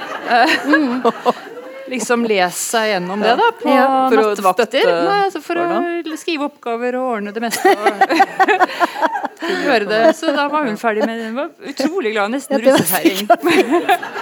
[0.71, 1.56] mm.
[1.91, 4.91] Liksom lese seg gjennom det da, på ja, nattvakter.
[4.91, 7.73] Nei, altså for å skrive oppgaver og ordne det meste.
[9.67, 10.03] gjøre det.
[10.19, 11.31] Så da var hun ferdig med det.
[11.31, 12.35] Hun var utrolig glad.
[12.35, 13.27] Nesten ja, russefeiring.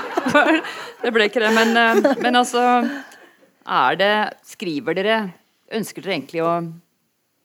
[1.05, 1.53] det ble ikke det.
[1.57, 2.65] Men, eh, men altså
[3.65, 5.21] Er det Skriver dere
[5.75, 6.57] Ønsker dere egentlig å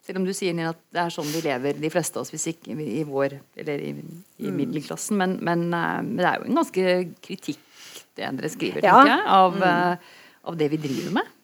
[0.10, 2.32] selv om du sier Nina, at det er sånn vi lever, de fleste av oss,
[2.34, 3.92] hvis ikke i vår eller i,
[4.42, 4.56] i mm.
[4.58, 5.20] middelklassen.
[5.22, 6.96] Men, men, eh, men, det er jo en ganske
[7.28, 7.62] kritikk
[8.20, 8.96] det dere skriver, ja.
[9.00, 9.68] tenker jeg, av, mm.
[9.70, 11.36] Eh, av, det vi driver med.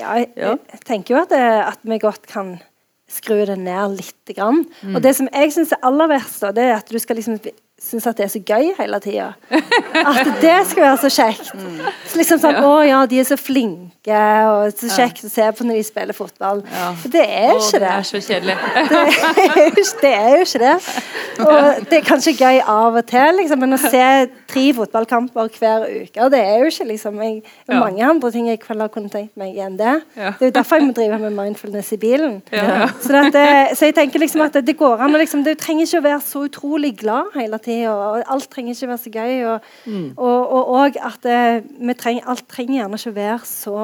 [0.00, 2.56] Ja, jeg, jeg tenker jo at, det, at, vi godt kan
[3.10, 4.32] skru det ned litt.
[4.34, 4.64] Grann.
[4.80, 4.96] Mm.
[4.96, 7.36] Og det som jeg syns er aller verst, det er at du skal liksom
[7.84, 9.32] syns at det er så gøy hele tida.
[9.50, 11.50] At det skal være så kjekt.
[12.08, 14.20] Så liksom sånn, Å ja, de er så flinke,
[14.50, 16.62] og så kjekt å se på når de spiller fotball.
[17.12, 17.90] Det er jo ikke det.
[17.90, 18.56] Det er så kjedelig.
[20.04, 20.74] Det er, jo, ikke det.
[21.44, 24.04] Og det er kanskje gøy av og til, liksom, men å se
[24.50, 27.38] tre fotballkamper hver uke, det er jo ikke liksom jeg,
[27.70, 29.96] mange andre ting jeg kunne tenkt meg enn det.
[30.14, 32.38] Det er jo derfor jeg må drive med mindfulness i bilen.
[33.04, 36.02] Så, det, så, jeg tenker liksom at det, går an å liksom, Du trenger ikke
[36.02, 39.36] å være så utrolig glad hele tida og alt trenger ikke være så gøy.
[39.52, 40.08] Og, mm.
[40.16, 41.30] og, og, og at
[41.80, 43.78] vi trenger, alt trenger gjerne ikke være så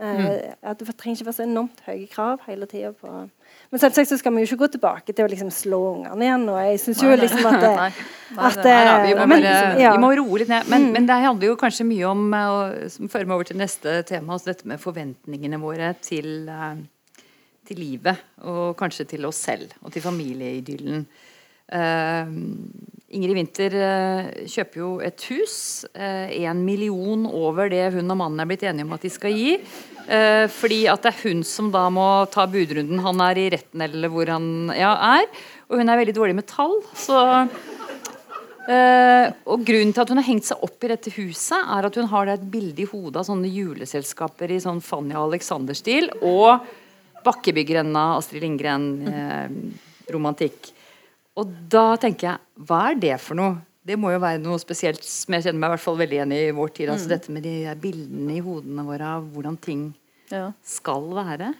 [0.00, 0.28] uh, mm.
[0.62, 2.92] at Det trenger ikke være så enormt høye krav hele tida
[3.74, 6.44] men selvsagt så skal vi jo ikke gå tilbake til å liksom slå ungene igjen.
[6.46, 7.88] og jeg synes jo liksom at, nei,
[8.36, 9.46] nei, at nei, vi, må men,
[9.82, 9.94] ja.
[9.96, 10.68] vi må roe litt ned.
[10.70, 10.92] Men, mm.
[10.94, 12.36] men, det handler jo kanskje mye om
[12.94, 16.46] som fører meg over til neste tema, altså dette med forventningene våre til,
[17.66, 18.22] til livet.
[18.46, 21.06] Og kanskje til oss selv og til familieidyllen.
[21.74, 22.30] Uh,
[23.14, 25.56] Ingrid Winther uh, kjøper jo et hus.
[25.94, 29.32] Én uh, million over det hun og mannen er blitt enige om at de skal
[29.34, 29.52] gi.
[30.04, 33.04] Uh, fordi at det er hun som da må ta budrunden.
[33.06, 34.46] Han er i retten eller hvor han
[34.76, 35.26] ja, er.
[35.70, 36.76] Og hun er veldig dårlig med tall.
[36.98, 37.16] Så
[38.64, 41.96] Uh, og Grunnen til at hun har hengt seg opp i dette huset, er at
[42.00, 46.08] hun har et bilde i hodet av sånne juleselskaper i sånn Fanny Alexander-stil.
[46.24, 46.64] Og
[47.24, 50.70] Bakkebyggerenna, Astrid Lindgren-romantikk.
[50.70, 50.74] Eh,
[51.34, 53.58] og da tenker jeg, hva er det for noe?
[53.84, 56.32] Det må jo være noe spesielt som jeg kjenner meg i hvert fall veldig igjen
[56.32, 56.92] i vår tid.
[56.94, 57.12] altså mm.
[57.12, 59.82] Dette med de bildene i hodene våre av hvordan ting
[60.30, 60.46] ja.
[60.64, 61.50] skal være.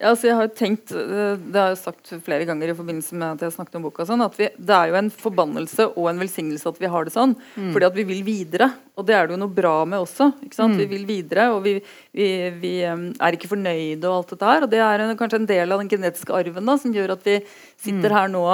[0.00, 3.34] Ja, altså jeg har tenkt, eh, Det har jeg sagt flere ganger i forbindelse med
[3.34, 6.22] at jeg snakket om boka, sånn, at vi, det er jo en forbannelse og en
[6.22, 7.34] velsignelse at vi har det sånn.
[7.52, 7.74] Mm.
[7.74, 8.70] Fordi at vi vil videre.
[8.96, 10.30] Og det er det jo noe bra med også.
[10.46, 10.72] ikke sant?
[10.72, 10.80] Mm.
[10.80, 11.74] Vi vil videre, og vi,
[12.16, 12.28] vi,
[12.62, 14.64] vi, er ikke fornøyde og alt dette her.
[14.64, 17.28] Og det er en, kanskje en del av den genetiske arven da, som gjør at
[17.28, 17.36] vi
[17.76, 18.16] sitter mm.
[18.16, 18.46] her nå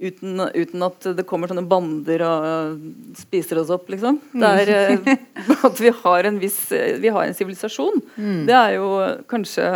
[0.00, 2.88] uten, uten, at det kommer sånne bander og
[3.20, 4.22] spiser oss opp, liksom.
[4.32, 5.12] Det er uh,
[5.68, 8.00] at vi har en viss Vi har en sivilisasjon.
[8.16, 8.42] Mm.
[8.48, 8.90] Det er jo
[9.28, 9.68] kanskje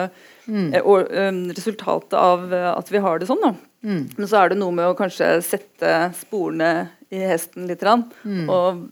[0.48, 0.68] Mm.
[0.72, 3.42] Eh, og um, resultatet av uh, at vi har det sånn.
[3.44, 3.52] da.
[3.84, 4.04] Mm.
[4.16, 7.84] Men så er det noe med å kanskje sette sporene i hesten litt.
[7.84, 8.48] Mm.
[8.52, 8.86] Og,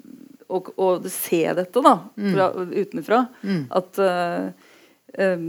[0.47, 2.29] og, og, se dette da, mm.
[2.35, 3.25] fra, utenfra.
[3.42, 3.64] Mm.
[3.81, 4.77] At uh,
[5.16, 5.49] um,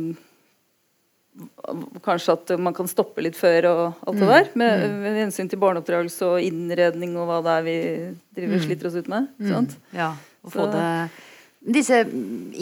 [2.02, 4.48] Kanskje at man kan stoppe litt før og alt det der.
[4.58, 7.76] Med, med hensyn til barneoppdragelse og innredning og hva det er vi
[8.40, 9.28] driver sliter oss ut med.
[9.46, 9.76] Sant?
[9.94, 10.88] Ja, og få det
[11.68, 12.00] disse,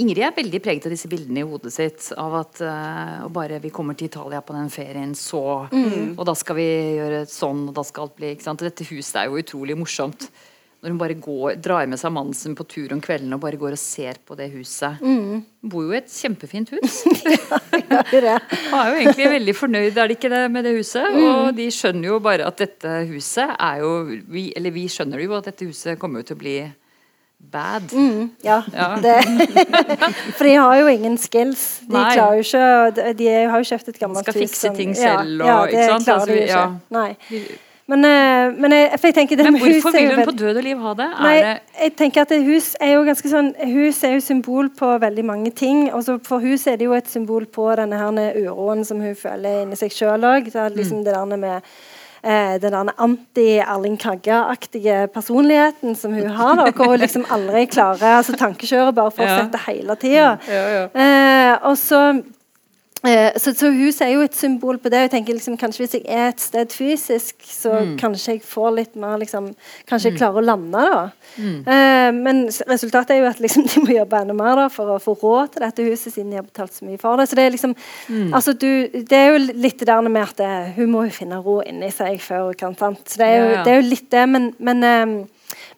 [0.01, 2.07] Ingrid er veldig preget av disse bildene i hodet sitt.
[2.17, 6.15] Av at uh, bare vi kommer til Italia på den ferien, så mm.
[6.15, 8.65] Og da skal vi gjøre sånn, og da skal alt bli ikke sant?
[8.65, 10.29] Dette huset er jo utrolig morsomt.
[10.81, 13.57] Når hun bare går, drar med seg mannen sin på tur om kvelden og bare
[13.57, 15.01] går og ser på det huset.
[15.01, 15.41] Mm.
[15.65, 16.99] Bor jo i et kjempefint hus.
[17.89, 21.07] ja, er jo egentlig veldig fornøyd, er det ikke det, med det huset?
[21.13, 21.25] Mm.
[21.25, 23.93] Og de skjønner jo bare at dette huset er jo
[24.29, 26.57] vi, Eller vi skjønner jo at dette huset kommer jo til å bli
[27.51, 27.93] bad.
[27.93, 28.61] Mm, ja.
[28.73, 28.87] ja.
[30.37, 31.81] for de har jo ingen skills.
[31.87, 32.09] De Nei.
[32.13, 34.33] klarer jo ikke De har jo kjøpt et gammelt hus.
[34.33, 36.09] Skal fikse ting selv og ja, det ikke sant?
[36.09, 36.67] klarer de jo ikke.
[36.95, 37.07] Nei.
[37.85, 40.93] Men, eh, men, jeg, jeg tenker, men hvorfor vil hun på død og liv ha
[40.97, 41.09] det?
[41.21, 41.33] Nei,
[41.83, 45.51] jeg tenker at Hus er jo ganske sånn Hus er jo symbol på veldig mange
[45.53, 45.83] ting.
[45.93, 49.61] Også for hus er det jo et symbol på denne her uroen som hun føler
[49.67, 50.49] inni seg sjøl òg.
[50.49, 51.05] Liksom mm.
[51.05, 51.69] det der med
[52.25, 56.55] eh, den anti-Erling Kagge-aktige personligheten som hun har.
[56.59, 59.65] Da, hvor hun liksom aldri klarer altså Tankekjøret bare fortsetter ja.
[59.69, 60.31] hele tida.
[60.49, 60.87] Ja, ja.
[60.89, 62.01] eh, og så
[63.37, 65.03] så, så, huset er jo et symbol på det.
[65.05, 67.93] Jeg tenker liksom, kanskje Hvis jeg er et sted fysisk, så mm.
[68.01, 69.51] kanskje jeg får litt mer liksom,
[69.89, 70.19] Kanskje jeg mm.
[70.21, 70.85] klarer å lande.
[70.95, 71.03] da.
[71.37, 71.57] Mm.
[71.67, 74.99] Uh, men resultatet er jo at liksom, de må jobbe enda mer da, for å
[75.03, 77.29] få råd til dette huset, siden de har betalt så mye for det.
[77.29, 77.75] Så Det er liksom,
[78.09, 78.29] mm.
[78.33, 81.15] altså, du, det er jo litt det der med at det, eh, hun må jo
[81.15, 82.77] finne ro inni seg før hun kan.
[82.79, 83.03] sant?
[83.09, 83.65] Så Det er jo, ja, ja.
[83.65, 85.17] Det er jo litt det, men, men, um,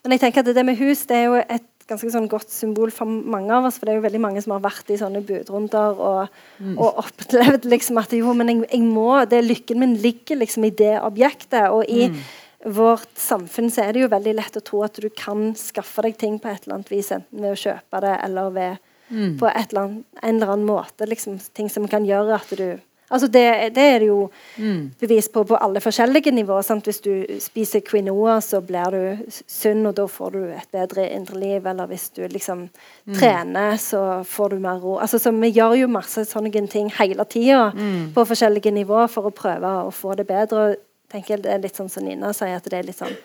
[0.04, 2.92] men jeg tenker at det med hus det er jo et ganske sånn godt symbol
[2.94, 3.78] for mange av oss.
[3.80, 6.76] For det er jo veldig mange som har vært i sånne budrunder og, mm.
[6.76, 10.74] og opplevd liksom at jo, men jeg, jeg, må det Lykken min ligger liksom i
[10.84, 11.70] det objektet.
[11.74, 12.20] Og i mm.
[12.78, 16.20] vårt samfunn så er det jo veldig lett å tro at du kan skaffe deg
[16.20, 19.32] ting på et eller annet vis, enten ved å kjøpe det eller ved mm.
[19.40, 21.10] på eller annet, en eller annen måte.
[21.10, 22.70] Liksom, ting som kan gjøre at du
[23.10, 24.80] Altså det, det, er det jo mm.
[25.00, 26.66] bevis på på alle forskjellige nivåer.
[26.68, 26.90] Sant?
[26.90, 31.40] Hvis du spiser quinoa, så blir du sunn, og da får du et bedre indre
[31.40, 31.66] liv.
[31.72, 33.16] Eller hvis du liksom mm.
[33.16, 34.98] trener, så får du mer ro.
[35.00, 38.14] Altså, så vi gjør jo masse sånne ting hele tida mm.
[38.16, 40.68] på forskjellige nivåer for å prøve å få det bedre.
[40.68, 43.16] Og tenker Det er litt sånn som Nina sier, at det er litt sånn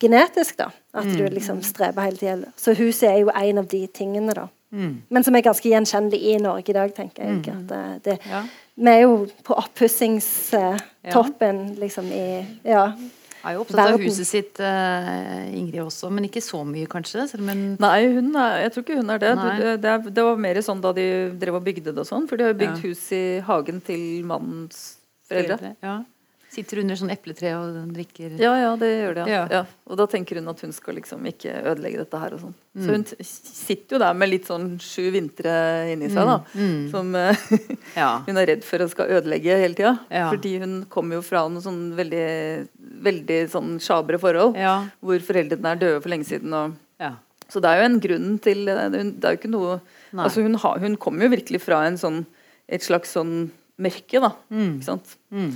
[0.00, 0.56] genetisk.
[0.56, 1.32] da, At du mm.
[1.36, 2.54] liksom streber hele tida.
[2.56, 4.32] Så huset er jo en av de tingene.
[4.32, 4.48] da.
[4.72, 5.02] Mm.
[5.08, 7.42] Men som er ganske gjenkjennelig i Norge i dag, tenker jeg.
[7.44, 7.58] Mm.
[7.60, 9.12] At det, det ja vi er jo
[9.46, 11.76] på oppussingstoppen ja.
[11.80, 12.26] liksom i
[12.66, 12.90] ja,
[13.46, 17.26] er jo opptatt av huset sitt, uh, Ingrid også, men ikke så mye, kanskje?
[17.38, 17.76] Hun...
[17.82, 19.32] Nei, hun er, jeg tror ikke hun er det.
[19.36, 21.06] Det, det, det, var mer sånn da de
[21.38, 22.26] drev og bygde det og sånn.
[22.30, 22.90] For de har jo bygd ja.
[22.90, 24.84] hus i hagen til mannens
[25.28, 25.76] foreldre.
[25.84, 26.00] Ja.
[26.56, 29.24] Sitter under sånn epletre og drikker Ja, ja, det gjør det.
[29.28, 29.42] Ja.
[29.52, 29.62] ja.
[29.90, 32.54] Og da tenker hun at hun skal liksom ikke ødelegge dette her og sånn.
[32.76, 32.84] Mm.
[32.84, 35.52] Så hun sitter jo der med litt sånn sju vintre
[35.92, 36.38] inni seg, da.
[36.54, 36.70] Mm.
[36.70, 36.86] mm.
[36.94, 37.12] Som
[38.00, 38.08] ja.
[38.24, 39.92] hun er redd for å skal ødelegge hele tida.
[40.30, 42.24] Fordi hun kommer jo fra noen sånn veldig,
[43.10, 44.56] veldig sånn sjabre forhold.
[45.04, 46.56] Hvor foreldrene er døde for lenge siden.
[46.56, 46.80] Og,
[47.52, 49.76] Så det er jo en grunn til Det er jo ikke noe
[50.16, 50.24] Nei.
[50.24, 52.24] Altså hun, ha, hun kommer jo virkelig fra en sånn
[52.66, 53.50] et slags sånn
[53.82, 54.32] mørke, da.
[54.50, 54.76] Mm.
[54.78, 55.16] Ikke sant?
[55.34, 55.52] Mm.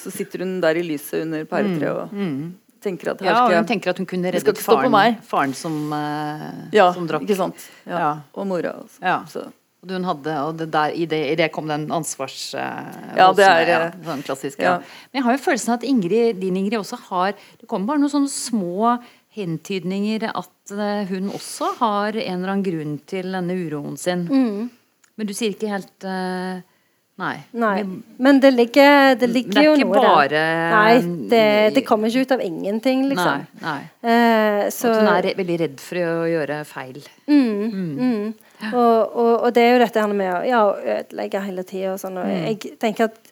[0.00, 2.42] Så sitter hun der i lyset under pæretreet og mm.
[2.82, 6.50] tenker at her skal ja, hun tenker at hun kunne reddet faren, faren som, uh,
[6.74, 7.26] ja, som drakk.
[7.28, 7.70] Ikke sant.
[7.84, 7.96] Ja.
[7.96, 8.12] ja.
[8.34, 8.78] Og mora.
[8.84, 9.02] Også.
[9.04, 9.20] Ja.
[9.30, 9.46] Så.
[9.80, 12.50] Og hun hadde, og det der, i, det, i det kom den ansvars...
[12.52, 14.60] Uh, ja, det er ja, sånn klassisk.
[14.60, 14.74] Ja.
[15.08, 18.02] Men jeg har jo følelsen av at Ingrid, din Ingrid også har Det kommer bare
[18.02, 18.98] noen sånne små
[19.32, 24.26] hentydninger at uh, hun også har en eller annen grunn til denne uroen sin.
[24.28, 24.68] Mm.
[25.16, 26.60] Men du sier ikke helt uh,
[27.20, 27.36] Nei.
[27.52, 27.84] Nei.
[28.16, 30.70] Men det ligger, det ligger jo noe bare, der.
[30.72, 33.42] Nei, det, det, kommer ikke ut av ingenting, liksom.
[33.60, 33.80] Nei, nei.
[34.00, 37.02] Eh, så, At hun er veldig redd for å gjøre feil.
[37.28, 37.90] Mm, mm.
[38.00, 38.70] Mm.
[38.70, 40.62] Og, og, og, det er jo dette med å ja,
[40.96, 42.16] ødelegge hele tida og sånn.
[42.20, 42.40] Og mm.
[42.48, 43.29] jeg tenker at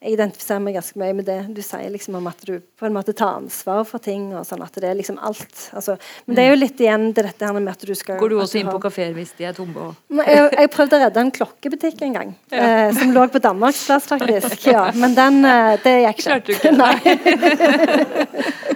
[0.00, 2.94] jeg identifiserer meg ganske mye med det du sier liksom om at du på en
[2.94, 4.30] måte tar ansvar for ting.
[4.32, 5.66] og sånn at det er liksom alt.
[5.76, 8.32] Altså, men det er jo litt igjen det dette her med at du skal Går
[8.32, 9.90] du også inn på kafeer hvis de er tomme?
[10.22, 12.62] Jeg, jeg, prøvde å redde en klokkebutikk en gang, ja.
[12.62, 14.64] eh, som lå på Danmarksplass, faktisk.
[14.72, 16.26] Ja, men den eh, det gikk ikke.
[16.30, 16.72] Klarte du ikke?
[16.80, 16.96] Nei.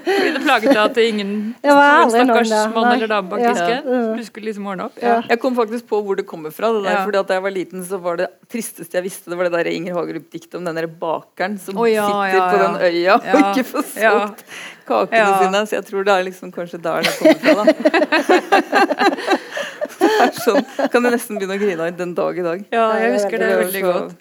[0.05, 1.33] Blir det plaget av at ingen
[1.65, 3.81] stakkars mann eller dame bak disken?
[3.81, 4.05] Ja.
[4.19, 5.01] Du skulle liksom ordne opp?
[5.01, 5.23] Ja.
[5.31, 6.73] Jeg kom faktisk på hvor det kommer fra.
[6.77, 9.41] det der, fordi at Da jeg var liten, så var det tristeste jeg visste, det
[9.41, 12.59] var det der Inger Hagerup-diktet om den der bakeren som oh, ja, sitter ja, på
[12.63, 14.43] den øya og ikke får solgt
[14.89, 15.63] kakene sine.
[15.69, 17.55] Så jeg tror det er liksom kanskje der det kommer fra.
[17.55, 17.65] da
[20.01, 22.67] det er sånn, Kan jeg nesten begynne å grine av den dag i dag.
[22.75, 24.19] Ja, jeg husker det veldig godt.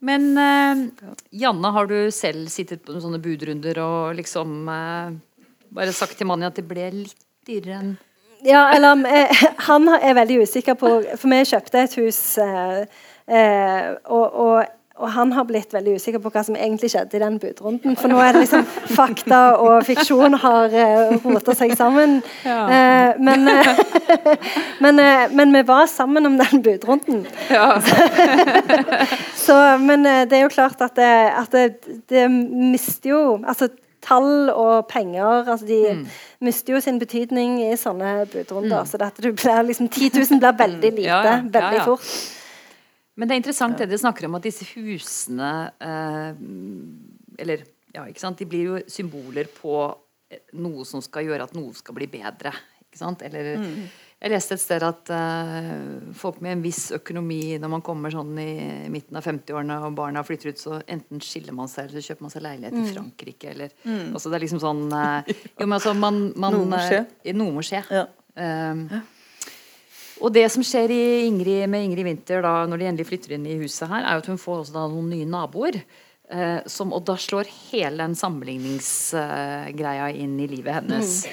[0.00, 5.10] Men uh, Janne, har du selv sittet på sånne budrunder og liksom uh,
[5.76, 7.98] bare sagt til mannen at det ble litt dyrere enn
[8.42, 12.84] ja, eller eh, han er veldig usikker på For vi kjøpte et hus, eh,
[13.28, 17.22] eh, og, og, og, han har blitt veldig usikker på hva som egentlig skjedde i
[17.22, 17.96] den budrunden.
[17.98, 22.20] For nå er det liksom fakta og fiksjon har uh, rota seg sammen.
[22.44, 22.60] Ja.
[22.70, 24.24] Uh, men, uh,
[24.84, 27.24] men, uh, men, vi var sammen om den budrunden.
[27.50, 27.80] Ja.
[29.46, 33.70] Så, men det er jo klart at det, at det, det mister jo altså
[34.04, 36.04] tall og penger altså De mm.
[36.40, 38.82] mister jo sin betydning i sånne budrunder.
[38.82, 38.88] Mm.
[38.88, 41.40] Så det du blir liksom, 10 000 blir veldig lite ja, ja.
[41.56, 42.12] veldig fort.
[43.18, 45.50] Men det er interessant det dere snakker om at disse husene
[45.82, 46.42] eh,
[47.42, 49.74] Eller ja, ikke sant, de blir jo symboler på
[50.62, 52.52] noe som skal gjøre at noe skal bli bedre.
[52.84, 53.24] Ikke sant?
[53.26, 53.74] Eller mm.
[54.20, 58.34] Jeg leste et sted at uh, folk med en viss økonomi, når man kommer sånn
[58.38, 58.50] i
[58.92, 62.26] midten av 50-årene og barna flytter ut, så enten skiller man seg, eller så kjøper
[62.26, 62.82] man seg leilighet mm.
[62.82, 64.10] i Frankrike, eller mm.
[64.12, 67.00] altså Det er liksom sånn uh, Jo, men altså man, man Noe må skje.
[67.32, 67.80] Noe må skje.
[67.96, 68.04] Ja.
[68.36, 69.00] Um, ja.
[70.20, 73.58] Og det som skjer Ingrid, med Ingrid Winther da, når de endelig flytter inn i
[73.62, 75.80] huset her, er jo at hun får også da noen nye naboer.
[76.70, 81.24] som, og da slår hele den sammenligningsgreia inn i livet hennes.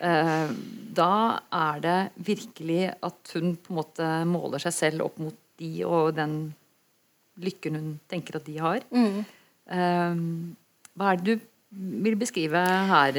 [0.00, 5.36] Mm da er det virkelig at hun på en måte måler seg selv opp mot
[5.60, 6.36] de og den
[7.40, 8.84] lykken hun tenker at de har.
[8.92, 9.24] Mm.
[9.76, 10.22] Eh,
[10.96, 13.16] hva er det du vil beskrive her,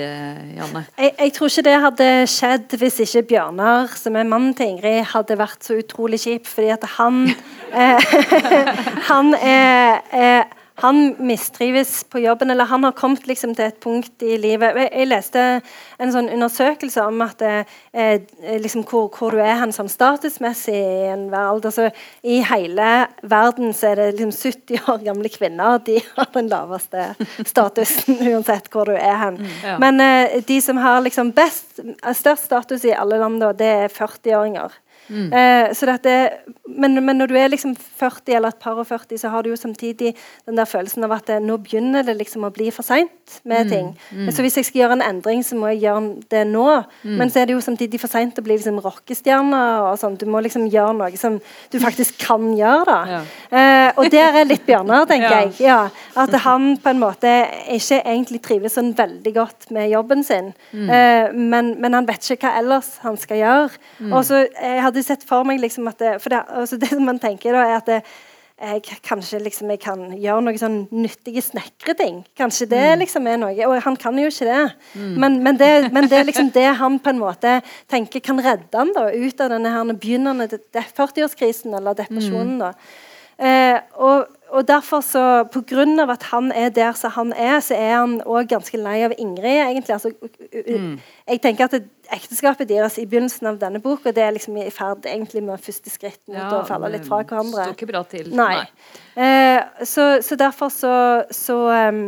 [0.57, 0.83] Janne?
[0.97, 5.03] Jeg, jeg, tror ikke det hadde skjedd hvis ikke Bjørnar, som er mannen til Ingrid,
[5.13, 6.49] hadde vært så utrolig kjip.
[6.49, 7.27] Fordi at han
[7.71, 8.15] eh,
[9.11, 14.21] Han er, er han mistrives på jobben, eller han har kommet liksom til et punkt
[14.21, 15.45] i livet Jeg, leste
[15.97, 20.75] en sånn undersøkelse om at eh, eh liksom hvor, hvor, du er han sånn statusmessig
[20.77, 21.73] i enhver alder.
[21.73, 21.89] Så
[22.21, 27.09] I hele verden så er det liksom 70 år gamle kvinner de har den laveste
[27.41, 29.41] statusen, uansett hvor du er hen.
[29.41, 29.77] Mm, ja.
[29.81, 31.81] Men eh, de som har liksom best,
[32.21, 34.77] størst status i alle land, det er 40-åringer.
[35.09, 35.33] Mm.
[35.33, 36.15] Eh, så dette,
[36.67, 39.51] men, men, når du er liksom 40 eller et par og 40, så har du
[39.51, 40.13] jo samtidig
[40.45, 43.67] den der følelsen av at det, nå begynner det liksom å bli for seint med
[43.67, 43.71] mm.
[43.71, 43.91] ting.
[44.11, 44.31] Mm.
[44.31, 46.67] Så hvis jeg skal gjøre en endring, så må jeg gjøre det nå.
[47.03, 47.15] Mm.
[47.21, 49.63] Men så er det jo samtidig for seint å bli liksom rockestjerne.
[49.87, 50.17] og sånn.
[50.19, 51.39] Du må liksom gjøre noe som
[51.71, 52.85] du faktisk kan gjøre.
[52.87, 52.99] da.
[53.17, 53.21] Ja.
[53.49, 55.41] Eh, og der er litt Bjørnar, tenker ja.
[55.45, 55.55] jeg.
[55.63, 55.79] Ja,
[56.19, 57.33] at han på en måte
[57.73, 60.51] ikke egentlig trives sånn veldig godt med jobben sin.
[60.71, 60.89] Mm.
[60.89, 63.81] Eh, men, men, han vet ikke hva ellers han skal gjøre.
[63.99, 64.11] Mm.
[64.13, 66.89] Og så jeg hadde hadde sett for meg liksom at det, for det, altså det
[66.95, 68.01] som man tenker da, er at det,
[68.57, 72.23] jeg, kanskje liksom jeg kan gjøre noen sånn nyttige snekreting.
[72.37, 73.01] Kanskje det mm.
[73.03, 73.67] liksom er noe.
[73.69, 74.63] Og han kan jo ikke det.
[74.97, 75.11] Mm.
[75.21, 77.59] Men, men, det, men det er liksom det han på en måte
[77.91, 82.57] tenker kan redde han da, ut av denne her begynnende 40-årskrisen eller depresjonen.
[82.57, 82.65] Mm.
[82.65, 82.73] da.
[83.37, 85.23] Eh, og, og derfor så,
[85.53, 88.79] på grunn av at han er der som han er, så er han òg ganske
[88.81, 89.93] lei av Ingrid, egentlig.
[89.93, 90.11] Altså,
[90.65, 90.95] mm.
[91.27, 95.05] Jeg tenker at Ekteskapet deres i begynnelsen av denne boka det er liksom i ferd
[95.09, 97.65] egentlig med første skritt mot ja, å falle litt fra hverandre.
[97.67, 98.29] Står ikke bra til.
[98.31, 98.53] Nei.
[98.61, 98.93] Nei.
[99.25, 100.95] Eh, så, så, derfor så,
[101.33, 101.59] så
[101.91, 102.05] um,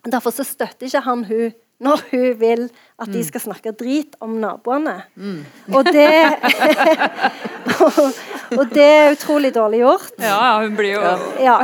[0.00, 2.66] Derfor så støtter ikke han hun når hun vil
[3.00, 3.26] at de mm.
[3.30, 4.98] skal snakke drit om naboene.
[5.16, 5.38] Mm.
[5.72, 6.10] Og, det,
[7.80, 8.00] og,
[8.58, 10.12] og, det er utrolig dårlig gjort.
[10.20, 11.56] Ja, hun blir jo ja.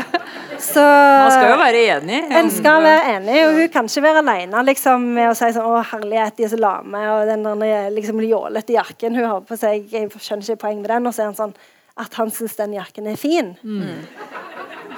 [0.57, 2.23] Så, Man skal jo være enig.
[2.33, 5.69] En skal være enig, og hun kan ikke være alene liksom, med å si sånn
[5.69, 9.61] 'Å, herlighet, de er så lame', og den der liksom, jålete jakken hun har på
[9.61, 11.11] seg, jeg skjønner ikke poeng med den.
[11.11, 11.57] Og så er han sånn
[11.97, 13.53] at han syns den jakken er fin.
[13.61, 14.01] Mm.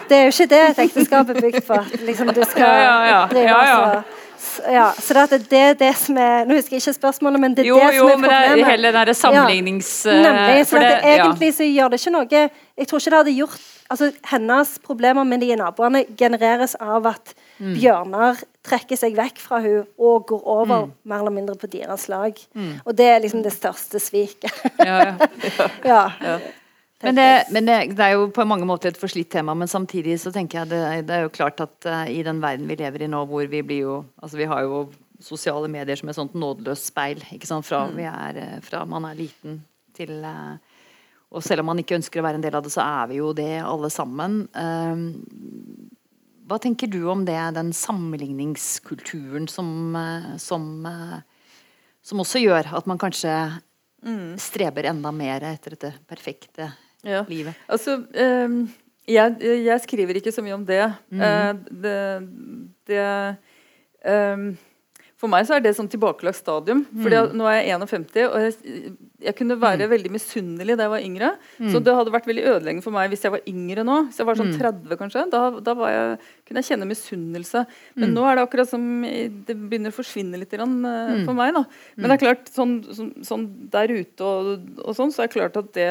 [0.08, 1.74] Det er jo ikke det et ekteskap er bygd på.
[1.74, 3.20] At liksom, du skal ja, ja, ja.
[3.30, 4.02] drive ja, ja.
[4.68, 7.64] Ja, så det, det er det som er Nå husker jeg ikke spørsmålet, men det
[7.64, 8.14] er jo, det som er problemet.
[8.14, 9.90] Jo, men det er hele den sammenlignings...
[10.06, 10.66] Ja, nemlig.
[10.68, 13.66] Så det, det, egentlig så gjør det ikke noe Jeg tror ikke det hadde gjort
[13.88, 17.72] altså Hennes problemer med de naboene genereres av at mm.
[17.72, 20.94] bjørner trekker seg vekk fra hun og går over mm.
[21.08, 22.36] mer eller mindre på deres lag.
[22.52, 22.74] Mm.
[22.84, 24.52] Og det er liksom det største sviket.
[24.84, 25.14] ja,
[25.84, 26.02] ja.
[26.28, 26.38] ja.
[27.00, 30.16] Men, det, men det, det, er jo på mange måter et forslitt tema, men samtidig
[30.18, 33.04] så tenker jeg det, det er jo klart at uh, i den verden vi lever
[33.06, 34.88] i nå, hvor vi blir jo Altså vi har jo
[35.22, 37.22] sosiale medier som et sånt nådeløst speil.
[37.34, 38.00] ikke sant, Fra, mm.
[38.02, 39.60] er, eh, fra man er liten
[39.94, 40.58] til uh,
[41.30, 43.20] Og selv om man ikke ønsker å være en del av det, så er vi
[43.20, 44.40] jo det alle sammen.
[44.58, 44.98] Uh,
[46.50, 49.94] hva tenker du om det, den sammenligningskulturen som,
[50.40, 50.64] som,
[52.00, 53.34] som også gjør at man kanskje
[54.00, 54.38] mm.
[54.40, 56.70] streber enda mer etter dette perfekte
[57.08, 57.24] ja.
[57.30, 57.58] livet?
[57.68, 58.60] Altså, um,
[59.08, 60.82] jeg, jeg, skriver ikke så mye om det.
[61.10, 61.22] Mm.
[61.24, 61.98] Uh, det,
[62.90, 63.04] det
[64.04, 64.50] um,
[65.18, 66.84] for meg så er det sånn tilbakelagt stadium.
[67.02, 67.32] fordi mm.
[67.40, 68.90] Nå er jeg 51, og jeg,
[69.26, 69.90] jeg kunne være mm.
[69.90, 71.30] veldig misunnelig da jeg var yngre.
[71.58, 71.70] Mm.
[71.74, 73.96] Så det hadde vært veldig ødeleggende for meg hvis jeg var yngre nå.
[74.06, 74.94] Hvis jeg var sånn 30 mm.
[75.00, 76.12] kanskje, da, da jeg,
[76.46, 77.64] kunne jeg kjenne misunnelse.
[77.98, 78.14] Men mm.
[78.14, 80.68] nå er det akkurat som det begynner å forsvinne litt uh,
[81.26, 81.50] for meg.
[81.58, 81.64] da.
[81.98, 84.52] Men det er klart, sånn, sånn, sånn der ute og,
[84.84, 85.90] og, sånn, så er det klart at det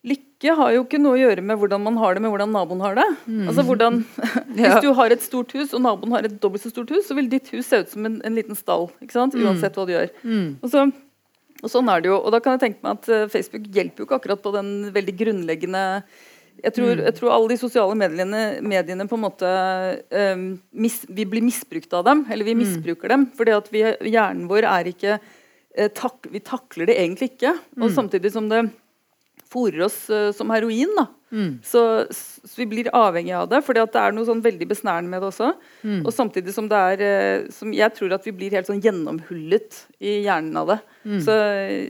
[0.00, 2.80] Lykke har jo ikke noe å gjøre med hvordan man har det med hvordan naboen
[2.80, 3.06] har det.
[3.26, 3.42] Mm.
[3.50, 3.98] Altså hvordan,
[4.56, 7.16] Hvis du har et stort hus, og naboen har et dobbelt så stort hus, så
[7.18, 8.88] vil ditt hus se ut som en, en liten stall.
[9.04, 9.36] ikke sant?
[9.36, 9.44] Mm.
[9.50, 10.12] Uansett hva du gjør.
[10.24, 10.48] Mm.
[10.62, 10.86] Og, så,
[11.60, 12.16] og, sånn er det jo.
[12.16, 14.74] Og da kan jeg tenke meg at uh, Facebook hjelper jo ikke akkurat på den
[14.96, 15.84] veldig grunnleggende
[16.60, 17.04] jeg tror, mm.
[17.06, 19.50] jeg tror alle de sosiale mediene, mediene på en måte
[20.10, 20.44] um,
[20.76, 22.60] mis, Vi blir misbrukt av dem, eller vi mm.
[22.60, 23.26] misbruker dem.
[23.36, 27.54] fordi at vi, hjernen vår er ikke eh, tak, Vi takler det egentlig ikke.
[27.78, 27.94] Og mm.
[27.96, 28.66] samtidig som det
[29.50, 30.94] fôrer oss uh, som heroin.
[30.96, 31.19] da.
[31.30, 31.60] Mm.
[31.62, 35.22] Så, så, vi blir avhengig av det, for det er noe sånn veldig besnærende med
[35.22, 35.52] det også.
[35.86, 36.00] Mm.
[36.02, 39.84] Og samtidig som det er uh, som Jeg tror at vi blir helt sånn gjennomhullet
[40.02, 40.78] i hjernen av det.
[41.00, 41.20] Mm.
[41.24, 41.34] Så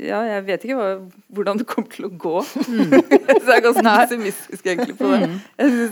[0.07, 0.91] ja, jeg vet ikke hva,
[1.35, 2.37] hvordan det kommer til å gå.
[2.69, 2.93] Mm.
[3.43, 5.31] så jeg er ganske pessimistisk egentlig på det.
[5.31, 5.39] Mm.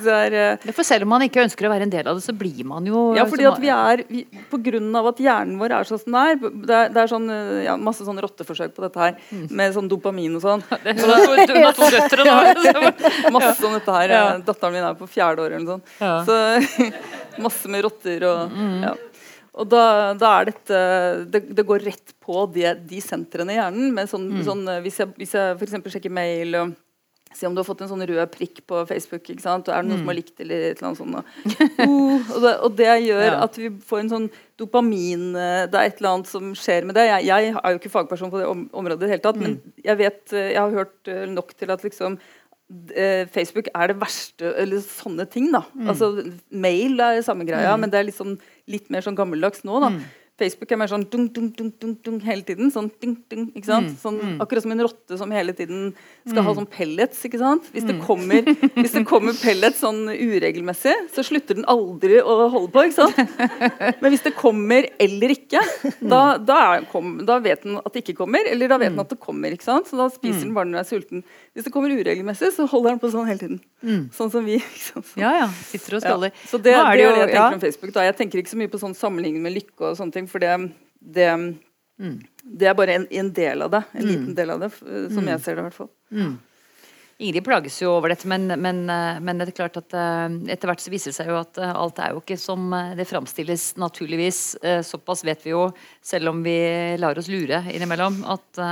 [0.05, 2.27] det er, uh, for selv om man ikke ønsker å være en del av det,
[2.27, 5.57] så blir man jo Ja, fordi at vi er vi, På grunn av at hjernen
[5.61, 6.39] vår er sånn som den er.
[6.39, 7.29] Det er, det er sånn,
[7.65, 9.49] ja, masse sånn rotteforsøk på dette her, mm.
[9.57, 10.65] med sånn dopamin og sånn.
[11.49, 13.38] Du har to døtre, da.
[13.45, 14.15] Masse om dette her.
[14.15, 14.25] Ja.
[14.45, 16.29] Datteren min er på fjerde år eller noe sånt.
[16.29, 16.89] Så
[17.47, 18.81] masse med rotter og mm.
[18.89, 18.97] ja.
[19.59, 19.85] Og da,
[20.15, 20.81] da, er dette
[21.35, 23.89] det, det, går rett på de, de sentrene i hjernen.
[23.97, 24.45] Med sånn, mm.
[24.47, 25.81] sånn, hvis jeg, hvis jeg f.eks.
[25.97, 26.77] sjekker mail og
[27.37, 29.27] Se om du har fått en sånn rød prikk på Facebook.
[29.29, 29.69] ikke sant?
[29.69, 30.03] Og er det noen mm.
[30.03, 31.35] som har likt eller et eller annet sånt?
[31.79, 33.35] Uh, og, det, og, det, gjør ja.
[33.45, 34.25] at vi får en sånn
[34.59, 37.05] dopamin eh, Det er et eller annet som skjer med det.
[37.07, 39.45] Jeg, jeg er jo ikke fagperson på det om, området i det hele tatt, mm.
[39.45, 42.19] men jeg vet, eh, jeg har hørt eh, nok til at liksom
[43.33, 45.63] Facebook er det verste Eller sånne ting, da.
[45.73, 45.87] Mm.
[45.89, 46.11] Altså,
[46.53, 47.81] mail er samme greia, mm.
[47.81, 48.35] men det er liksom
[48.69, 49.81] litt mer sånn gammeldags nå.
[49.85, 49.93] da.
[49.95, 50.03] Mm.
[50.39, 52.71] Facebook er mer sånn dung, dung, dung, dung, dung hele tiden.
[52.71, 53.91] Sånn, dung, dung, ikke sant?
[53.91, 54.35] Mm, sånn, mm.
[54.45, 55.89] Akkurat som en rotte som hele tiden
[56.23, 56.47] skal mm.
[56.47, 57.25] ha sånn pellets.
[57.27, 57.67] ikke sant?
[57.75, 58.03] Hvis det, mm.
[58.07, 58.47] kommer,
[58.77, 62.87] hvis det kommer pellets sånn uregelmessig, så slutter den aldri å holde på.
[62.87, 63.19] ikke sant?
[63.99, 65.65] Men hvis det kommer eller ikke,
[65.99, 66.61] da, da,
[66.93, 68.47] kom, da vet den at det ikke kommer.
[68.47, 69.07] Eller da vet den mm.
[69.09, 69.59] at det kommer.
[69.59, 69.91] ikke sant?
[69.91, 71.27] Så da spiser den bare når den er sulten.
[71.59, 73.57] Hvis det kommer uregelmessig, så holder den på sånn hele tiden.
[74.15, 74.61] Sånn som vi.
[74.87, 75.23] Sånn, sånn.
[75.25, 75.47] Ja, ja.
[75.67, 76.31] Sitter og skaller.
[76.31, 76.43] Ja.
[76.47, 77.47] Så det, er det, det jeg tenker ja.
[77.57, 77.95] om Facebook.
[77.97, 78.05] da.
[78.07, 80.29] Jeg tenker ikke så mye på sånn sammenligning med lykke og sånne ting.
[80.31, 80.53] For det,
[81.03, 82.15] det, mm.
[82.63, 83.83] det er bare en, en, del av det.
[83.91, 84.13] En mm.
[84.13, 85.33] liten del av det, som mm.
[85.33, 85.91] jeg ser det i hvert fall.
[86.15, 86.37] Mm.
[87.27, 90.71] Ingrid plages jo over dette, men, men, eh, men, det er klart at uh, etter
[90.71, 93.73] hvert så viser det seg jo at uh, alt er jo ikke som det framstilles,
[93.83, 94.45] naturligvis.
[94.87, 96.61] Såpass vet vi jo, selv om vi
[97.03, 98.63] lar oss lure innimellom, at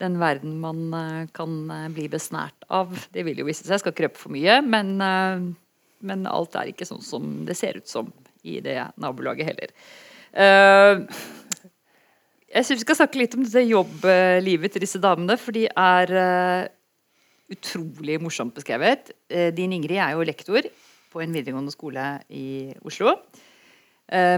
[0.00, 3.76] den verden man kan bli besnært av, det vil jo vise seg.
[3.76, 4.96] Jeg skal krøpe for mye, men,
[6.02, 8.10] men alt er ikke sånn som det ser ut som
[8.44, 9.70] i det nabolaget heller.
[12.54, 16.14] Jeg syns vi skal snakke litt om dette jobblivet til disse damene, for de er
[17.54, 19.14] utrolig morsomt beskrevet.
[19.54, 20.66] Din Ingrid er jo lektor
[21.14, 23.14] på en videregående skole i Oslo.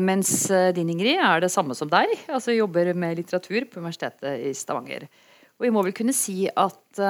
[0.05, 4.53] mens din Ingrid er det samme som deg, altså jobber med litteratur på Universitetet i
[4.55, 5.09] Stavanger.
[5.57, 7.01] Og vi må vel kunne si at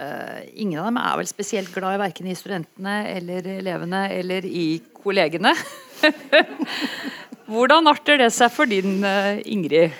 [0.00, 4.80] ingen av dem er vel spesielt glad i verken i studentene eller elevene eller i
[4.96, 5.52] kollegene.
[7.50, 9.96] Hvordan arter det seg for din uh, Ingrid?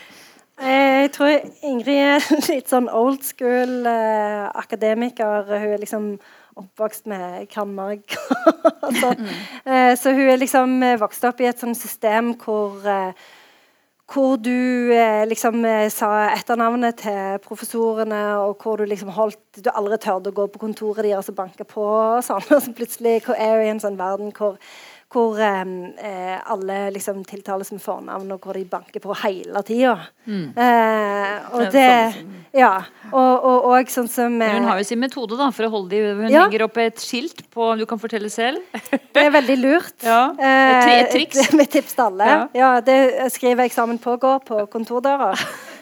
[0.61, 5.49] Jeg tror Ingrid er litt sånn old school uh, akademiker.
[5.49, 6.13] Hun er liksom
[6.61, 7.73] oppvokst med Karl
[9.01, 9.29] så, mm.
[9.67, 12.85] uh, så hun er liksom vokst opp i et sånt system hvor
[14.11, 15.63] hvor du eh, liksom
[15.95, 20.61] sa etternavnet til professorene, og hvor du liksom holdt Du aldri tørde å gå på
[20.63, 22.43] kontoret deres og banke på og sånn.
[22.55, 24.57] Og så plutselig er du i en sånn verden hvor
[25.11, 29.97] hvor eh, alle liksom tiltales med fornavn, og hvor de banker på hele tida.
[30.27, 30.53] Mm.
[30.55, 31.89] Eh, og det
[32.55, 32.83] Ja.
[33.11, 35.91] Og, og, og sånn som eh, Hun har jo sin metode da, for å holde
[35.91, 36.45] de Hun ja.
[36.45, 38.63] henger opp et skilt på Du kan fortelle selv.
[39.15, 39.97] det er veldig lurt.
[40.07, 40.31] Ja.
[40.39, 41.43] Et, et triks.
[41.43, 42.31] Eh, med tips til alle.
[42.31, 42.47] Ja.
[42.55, 42.71] ja.
[42.85, 43.01] det
[43.35, 45.33] skriver eksamen pågår på kontordøra.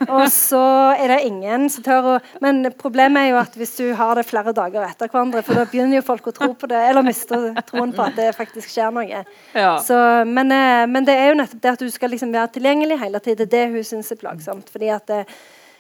[0.07, 0.63] Og så
[0.95, 4.27] er det ingen som tør å Men problemet er jo at hvis du har det
[4.29, 7.39] flere dager etter hverandre, for da begynner jo folk å tro på det, eller miste
[7.69, 9.23] troen på at det faktisk skjer noe.
[9.55, 9.75] Ja.
[9.85, 13.01] Så, men, eh, men, det er jo nettopp det at du skal liksom være tilgjengelig
[13.03, 13.51] hele tiden.
[13.51, 14.71] Det hun syns er plagsomt.
[14.73, 15.25] fordi at det,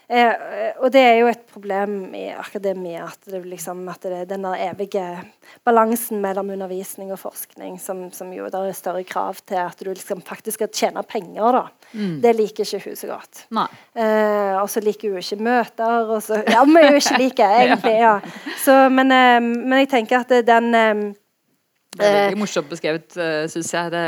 [0.08, 4.30] Eh, og det er jo et problem i akademia at det, liksom, at det er
[4.30, 5.04] den evige
[5.68, 9.90] balansen mellom undervisning og forskning som, som jo det er større krav til at du
[9.90, 11.58] liksom faktisk skal tjene penger.
[11.58, 11.92] da.
[11.92, 12.16] Mm.
[12.24, 13.44] Det liker ikke hun så godt.
[13.92, 16.08] Eh, og så liker hun ikke møter.
[16.08, 18.16] Og så, ja, men hun ikke liker egentlig, ja.
[18.64, 21.08] Så, men, eh, men jeg tenker at den eh,
[21.96, 23.90] det er veldig morsomt beskrevet, eh, syns jeg.
[23.94, 24.02] Det,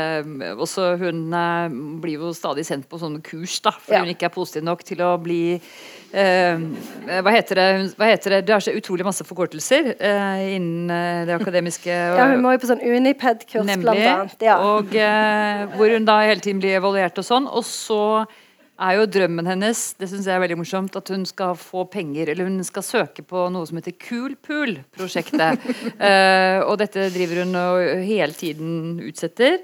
[0.53, 1.65] også hun uh,
[2.03, 4.03] blir jo stadig sendt på sånne kurs, da, fordi ja.
[4.05, 6.61] hun ikke er positiv nok til å bli eh,
[7.09, 7.65] hva, heter det,
[7.97, 8.43] hva heter det?
[8.45, 10.93] Det har så utrolig masse forkortelser innen
[11.25, 11.89] det akademiske.
[12.19, 14.37] ja, hun må jo på sånn Uniped-kurs, blant annet.
[14.45, 14.59] Ja.
[14.61, 14.93] Og
[15.73, 17.49] hvor hun da hele tiden blir evaluert og sånn.
[17.49, 18.01] Og så
[18.81, 22.31] er jo drømmen hennes det synes jeg er veldig morsomt, at hun skal få penger,
[22.31, 25.63] eller hun skal søke på noe som heter Cool Pool-prosjektet.
[26.01, 29.59] uh, og dette driver hun og hele tiden utsetter.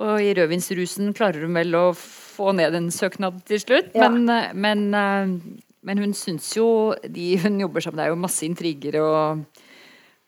[0.00, 3.90] Og i rødvinsrusen klarer hun vel å få ned en søknad til slutt.
[3.96, 4.08] Ja.
[4.08, 8.22] Men, eh, men, uh, men, hun syns jo de hun jobber sammen Det er jo
[8.22, 9.60] masse intriger og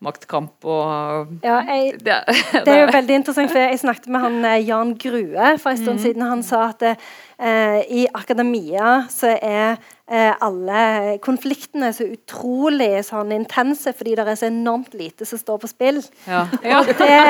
[0.02, 2.18] maktkamp og ja, jeg, det,
[2.52, 6.00] det, er jo veldig interessant, for jeg snakket med han Jan Grue for en stund
[6.00, 6.04] mm.
[6.04, 6.26] siden.
[6.26, 9.76] Han sa at eh, i akademia så er
[10.10, 15.62] eh, alle konfliktene så utrolig sånn intense fordi det er så enormt lite som står
[15.62, 16.02] på spill.
[16.26, 16.46] Ja.
[16.62, 16.82] Ja.
[16.82, 17.20] Og det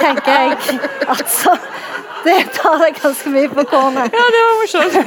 [0.00, 1.56] tenker jeg altså
[2.24, 4.16] det tar deg ganske mye på kornet.
[4.16, 4.98] Ja, det var morsomt.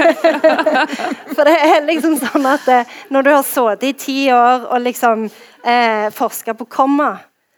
[1.36, 4.82] For det er liksom sånn at eh, når du har sittet i ti år og
[4.86, 7.14] liksom eh, forska på komma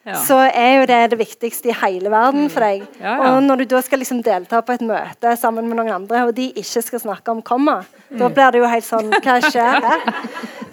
[0.06, 0.16] ja.
[0.22, 2.86] så er jo det det viktigste i hele verden for deg.
[3.00, 3.30] Ja, ja.
[3.32, 6.36] Og når du da skal liksom delta på et møte sammen med noen andre, og
[6.38, 7.80] de ikke skal snakke om komma,
[8.10, 8.20] mm.
[8.22, 10.06] da blir det jo helt sånn Hva skjer her?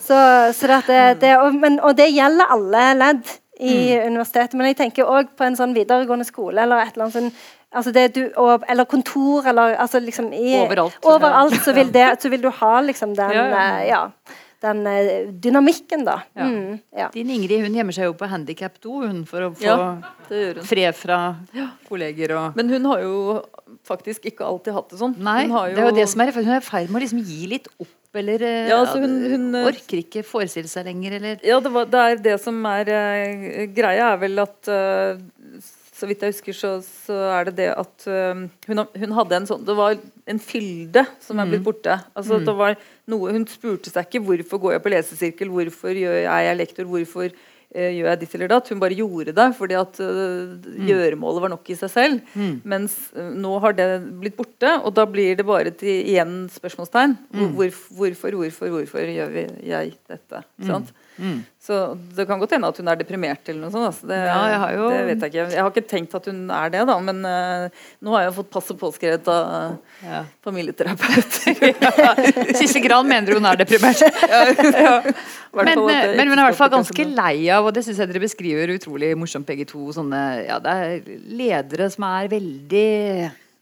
[0.03, 0.17] Så,
[0.59, 3.21] så det, det, og, men, og, det gjelder alle ledd
[3.63, 4.09] i mm.
[4.11, 4.57] universitetet.
[4.59, 7.31] Men jeg tenker òg på en sånn videregående skole eller et eller annet sånn
[7.73, 10.99] Altså du, og, eller kontor, eller altså liksom i, Overalt.
[11.09, 13.61] overalt så, vil det, så vil du ha liksom den ja, ja.
[13.81, 14.03] Eh, ja
[14.63, 16.21] den eh, dynamikken, da.
[16.39, 16.47] Ja.
[16.47, 17.09] Mm, ja.
[17.15, 19.89] Din Ingrid hun gjemmer seg jo på handikap-do for å få ja,
[20.67, 21.19] fred fra
[21.89, 23.17] kolleger og Men hun har jo
[23.89, 25.17] faktisk ikke alltid hatt det sånn.
[25.19, 25.65] Nei, jo...
[25.73, 27.69] det er jo det som er Hun er i ferd med å liksom gi litt
[27.75, 27.91] opp.
[28.13, 31.87] Eller eh, ja, altså hun, hun, orker ikke forestille seg lenger, eller Ja, det, var,
[31.89, 35.23] det er det som er uh, greia, er vel at uh,
[36.03, 36.73] så vidt jeg husker, så,
[37.07, 39.95] så er det det at uh, hun, hun, hadde en sånn Det var
[40.33, 41.69] en fylde som er blitt mm.
[41.69, 41.97] borte.
[42.19, 42.49] Altså, mm.
[42.49, 42.77] det var
[43.13, 46.89] noe, Hun spurte seg ikke hvorfor går jeg på lesesirkel, hvorfor gjør er jeg lektor,
[46.91, 48.73] hvorfor uh, gjør jeg ditt eller datt.
[48.73, 50.83] Hun bare gjorde det fordi at uh, mm.
[50.91, 52.35] gjøremålet var nok i seg selv.
[52.35, 52.59] Mm.
[52.75, 53.89] Mens nå har det
[54.25, 57.15] blitt borte, og da blir det bare til igjen spørsmålstegn.
[57.31, 57.47] Mm.
[57.55, 60.43] Hvor, hvorfor, hvorfor, hvorfor gjør vi, jeg dette?
[60.67, 60.91] Sant?
[61.23, 61.43] Mm.
[61.63, 61.77] Så
[62.17, 63.87] det kan godt hende at hun er deprimert eller noe sånt.
[63.87, 64.09] Altså.
[64.11, 64.89] Det, ja, jo...
[64.91, 65.45] det, vet jeg ikke.
[65.55, 68.51] Jeg har ikke tenkt at hun er det, da, men uh, nå har jeg fått
[68.57, 70.23] passet påskrevet av uh, ja.
[70.43, 71.63] familieterapeuter.
[72.59, 74.03] Sissel Gran mener hun er deprimert.
[75.61, 78.11] men, men, men, hun er i hvert fall ganske lei av, og det syns jeg
[78.11, 82.91] dere beskriver utrolig morsomt begge to, sånne ja, det er ledere som er veldig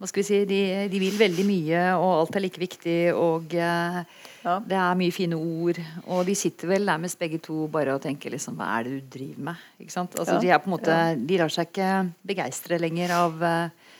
[0.00, 3.00] hva skal vi si, de, de vil veldig mye, og alt er like viktig.
[3.12, 4.00] og uh,
[4.45, 4.57] ja.
[4.64, 5.80] Det er mye fine ord.
[6.09, 9.14] Og de sitter vel nærmest begge to bare og tenker liksom Hva er det du
[9.18, 9.64] driver med?
[9.82, 10.16] Ikke sant?
[10.16, 10.43] Altså, ja.
[10.45, 11.91] De er på en måte De lar seg ikke
[12.32, 13.97] begeistre lenger av uh,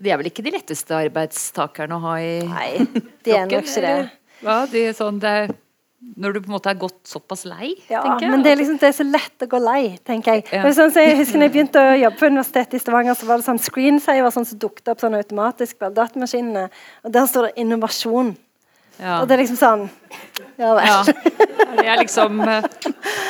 [0.00, 2.70] De er vel ikke de letteste arbeidstakerne å ha i Nei,
[3.26, 3.98] de er nok ikke det.
[4.44, 5.36] Ja, de er sånn, det
[6.20, 7.70] når du på en måte er gått såpass lei?
[7.88, 10.44] Ja, men det er, liksom, det er, så lett å gå lei, tenker jeg.
[10.52, 10.68] Ja.
[10.76, 13.40] Sånn, så jeg husker når jeg begynte å jobbe på universitetet i Stavanger, så var
[13.40, 16.66] det sånn screensaver sånn som dukket opp sånn automatisk på datamaskinene.
[17.08, 18.34] Og der står det 'innovasjon'.
[18.98, 19.20] Ja.
[19.20, 19.80] Og det er liksom sånn
[20.54, 20.86] Ja vel.
[20.86, 20.98] Ja.
[21.74, 22.66] Det er liksom uh,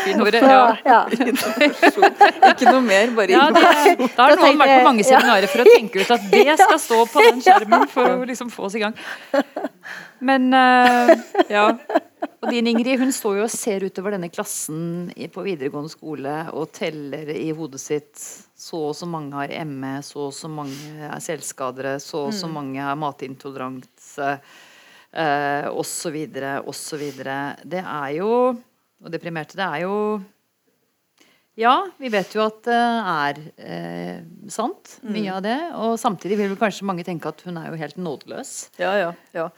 [0.05, 0.45] finnordet.
[0.45, 0.77] Ja.
[0.85, 0.99] ja.
[2.51, 3.63] Ikke noe mer, bare ja, det,
[4.13, 7.01] Da har noen vært på mange seminarer for å tenke ut at det skal stå
[7.11, 8.97] på den skjermen for å liksom få oss i gang.
[10.25, 11.15] Men uh,
[11.49, 11.71] ja.
[12.45, 16.73] Og din Ingrid hun står jo og ser utover denne klassen på videregående skole og
[16.77, 18.13] teller i hodet sitt
[18.65, 22.49] så og så mange har ME, så og så mange er selvskadere, så og så
[22.49, 22.55] mm.
[22.55, 24.29] mange har matintoleranse
[25.15, 26.21] eh, osv.,
[26.67, 27.03] osv.
[27.65, 28.31] Det er jo
[29.05, 29.97] Og deprimerte, det er jo
[31.55, 32.79] Ja, vi vet jo at det
[33.15, 35.37] er eh, sant, mye mm.
[35.37, 35.59] av det.
[35.79, 38.57] Og samtidig vil vel kanskje mange tenke at hun er jo helt nådeløs.
[38.81, 39.51] Ja, ja, ja.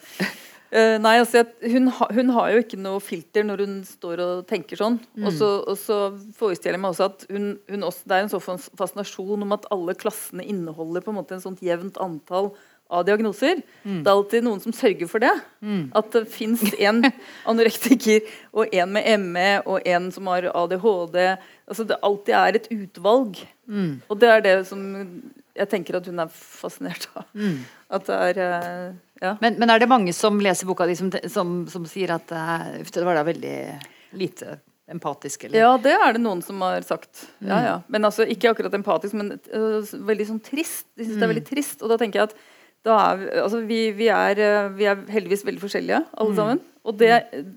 [0.67, 4.41] Uh, nei, altså, hun, ha, hun, har jo ikke noe filter når hun står og
[4.51, 4.99] tenker sånn.
[5.15, 5.29] Mm.
[5.29, 5.99] Og, så, og, så,
[6.37, 9.69] forestiller jeg meg også at hun, hun også, det er en sånn fascinasjon om at
[9.73, 12.51] alle klassene inneholder på en måte en sånt jevnt antall
[12.89, 13.62] av diagnoser.
[13.82, 14.03] Mm.
[14.05, 15.32] Det er alltid noen som sørger for det.
[15.64, 15.89] Mm.
[15.99, 17.03] At det fins en
[17.51, 21.18] anorektiker og en med ME og en som har ADHD.
[21.66, 23.43] Altså Det alltid er et utvalg.
[23.66, 23.91] Mm.
[24.07, 24.87] Og det er det som
[25.57, 27.26] jeg tenker at hun er fascinert av.
[27.34, 27.59] Mm.
[27.97, 28.87] At det er eh,
[29.24, 29.34] ja.
[29.41, 33.07] men, men, er det mange som leser boka di som, som, som sier at det
[33.07, 33.59] var da veldig
[34.20, 34.59] lite
[34.93, 35.45] empatisk?
[35.45, 35.62] Eller?
[35.64, 37.26] Ja, det er det noen som har sagt.
[37.39, 37.76] Ja, ja.
[37.93, 40.87] Men altså, Ikke akkurat empatisk, men uh, veldig sånn trist.
[40.95, 41.82] De synes det er veldig trist.
[41.82, 42.37] Og da tenker jeg at
[42.95, 46.39] er, altså vi, vi, er, eh, vi, er, heldigvis veldig forskjellige, alle mm.
[46.39, 46.64] sammen.
[46.87, 47.12] Og det,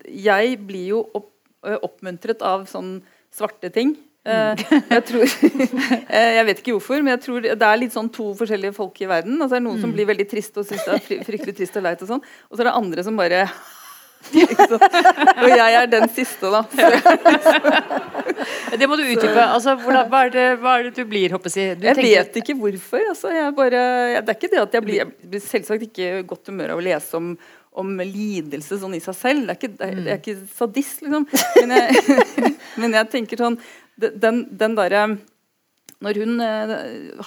[0.10, 1.32] jeg blir jo opp,
[1.68, 2.98] eh, oppmuntret av sånn
[3.36, 3.96] svarte ting.
[4.30, 4.60] Mm.
[4.92, 5.32] jeg tror
[6.36, 9.08] Jeg vet ikke hvorfor, men jeg tror det er litt sånn to forskjellige folk i
[9.10, 9.38] verden.
[9.38, 9.86] Altså, det er noen mm.
[9.86, 12.26] som blir veldig trist og syns det er fryktelig trist og leit, og sånn.
[12.50, 13.46] Og så er det andre som bare
[14.30, 16.62] og jeg er den siste, da.
[18.78, 19.46] det må du utdype.
[19.46, 21.80] Altså, hvordan, hva, er det, hva, er det, du blir, håper jeg?
[21.80, 22.12] Du jeg tenker...
[22.12, 23.06] vet ikke hvorfor.
[23.14, 23.86] Altså, jeg bare,
[24.20, 26.84] det er ikke det at jeg blir, jeg blir selvsagt ikke i godt humør av
[26.84, 27.32] å lese om,
[27.80, 29.48] om lidelse sånn i seg selv.
[29.48, 31.28] Det er ikke, det er, det er ikke sadist, liksom.
[31.58, 32.20] Men jeg,
[32.84, 33.60] men jeg tenker sånn
[34.00, 35.10] Den, den derre
[36.00, 36.70] når hun uh,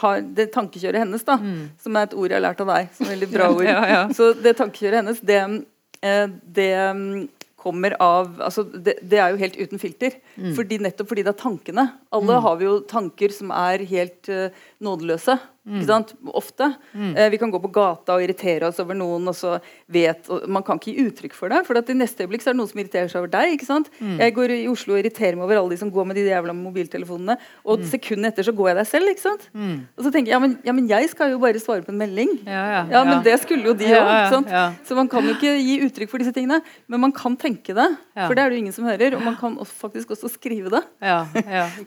[0.00, 1.74] har det tankekjøret hennes, da, mm.
[1.82, 3.82] som er et ord jeg har lært av deg, som er veldig bra ord ja,
[3.90, 3.98] ja.
[4.16, 5.71] Så det tankekjøret hennes, det, Eh,
[6.02, 7.28] det mm,
[7.62, 10.16] kommer av altså det, det, er jo helt uten filter.
[10.34, 10.52] Mm.
[10.58, 11.86] Fordi Nettopp fordi det er tankene.
[12.14, 12.44] Alle mm.
[12.46, 15.38] har vi jo tanker som er helt uh, nådeløse.
[15.62, 16.04] Mm.
[16.34, 16.72] Ofte.
[16.92, 17.16] Mm.
[17.16, 20.48] Eh, vi kan gå på gata og irritere oss over noen, og så vet og
[20.50, 21.60] Man kan ikke gi uttrykk for det.
[21.68, 23.54] For at i neste øyeblikk så er det noen som irriterer seg over deg.
[23.54, 23.90] ikke sant?
[24.00, 24.16] Mm.
[24.18, 26.54] Jeg går i Oslo og irriterer meg over alle de som går med de jævla
[26.58, 27.36] mobiltelefonene.
[27.62, 27.86] Og mm.
[27.92, 29.12] sekundet etter så går jeg der selv.
[29.12, 29.46] ikke sant?
[29.54, 29.76] Mm.
[29.94, 32.02] Og så tenker jeg ja men, ja men, jeg skal jo bare svare på en
[32.02, 32.34] melding.
[32.42, 34.50] Ja, ja, ja men det skulle jo de òg.
[34.88, 36.58] Så man kan jo ikke gi uttrykk for disse tingene.
[36.90, 37.86] Men man kan tenke det.
[38.18, 39.14] For det er det jo ingen som hører.
[39.14, 40.82] Og man kan også, faktisk også skrive det.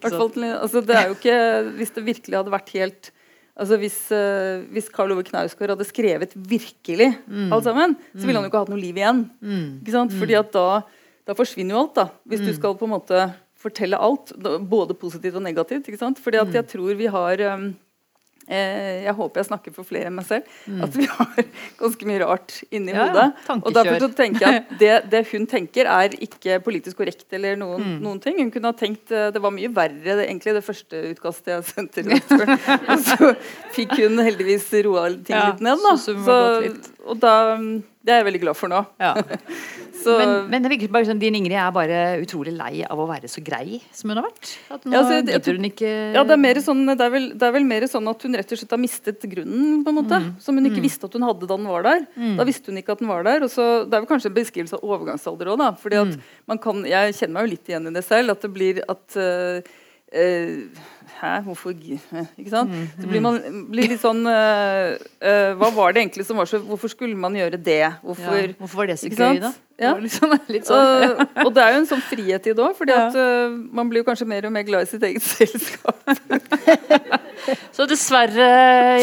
[0.05, 1.36] Altså, det er jo ikke,
[1.78, 3.11] Hvis det virkelig hadde vært helt
[3.56, 7.53] Altså Hvis, uh, hvis Karl Ove Knausgård hadde skrevet virkelig mm.
[7.56, 9.22] alt sammen, så ville han jo ikke hatt noe liv igjen.
[9.39, 9.70] Mm.
[9.80, 10.16] Ikke sant?
[10.20, 10.68] Fordi at da,
[11.24, 11.95] da, forsvinner jo alt.
[11.95, 12.49] da Hvis mm.
[12.49, 13.22] du skal på en måte
[13.66, 14.36] fortelle alt,
[14.70, 15.88] både positivt og negativt.
[15.88, 16.20] Ikke sant?
[16.22, 16.58] Fordi at mm.
[16.60, 17.70] jeg tror vi har um,
[18.48, 20.50] jeg håper jeg snakker for flere enn meg selv.
[20.70, 20.82] Mm.
[20.86, 21.39] At vi har
[21.82, 23.28] ganske mye rart inni ja, hodet.
[23.58, 27.58] Og derfor så tenker jeg at det, det, hun tenker, er ikke politisk korrekt eller
[27.60, 27.96] noen, mm.
[28.06, 28.39] noen, ting.
[28.41, 31.68] Hun kunne ha tenkt eh, Det var mye verre, det, egentlig, det første utkastet jeg
[31.72, 32.06] sendte.
[32.91, 33.32] og så
[33.76, 35.82] fikk hun heldigvis roa ting ja, litt ned.
[35.86, 35.96] Da.
[36.02, 36.16] Så,
[37.06, 37.36] og da
[38.06, 38.80] det er jeg veldig glad for nå.
[39.01, 39.16] Ja.
[40.03, 43.08] så, men, men, det virker bare som din Ingrid er bare utrolig lei av å
[43.10, 44.51] være så grei som hun har vært.
[44.76, 47.47] At nå ja, altså, gidder hun ikke Ja, det er, sånn, det, er vel, det
[47.47, 50.20] er, vel, mer sånn at hun rett og slett har mistet grunnen, på en måte.
[50.22, 50.28] Mm.
[50.45, 50.86] Som hun ikke mm.
[50.86, 52.06] visste at hun hadde da hun var der.
[52.14, 52.36] Mm.
[52.38, 53.47] Da visste hun ikke at hun var der.
[53.47, 55.72] Og så, det er vel kanskje en beskrivelse av overgangsalder òg, da.
[55.82, 56.30] Fordi at mm.
[56.53, 58.36] man kan, jeg kjenner meg jo litt igjen i det selv.
[58.36, 59.74] At det blir at uh,
[60.14, 60.86] uh,
[61.16, 61.72] Hæ, hvorfor
[62.39, 62.72] Ikke sant?
[62.72, 63.38] Mm, så blir man
[63.72, 67.38] blir litt sånn uh, uh, Hva var det egentlig som var så Hvorfor skulle man
[67.38, 67.86] gjøre det?
[68.03, 69.53] Hvorfor, ja, hvorfor var det så gøy, da?
[69.80, 69.93] Ja.
[69.99, 70.36] Liksom,
[70.68, 73.09] sånn, uh, og det er jo en sånn frihet i det òg, for ja.
[73.76, 75.99] man blir jo kanskje mer og mer glad i sitt eget selskap.
[77.76, 78.47] så dessverre,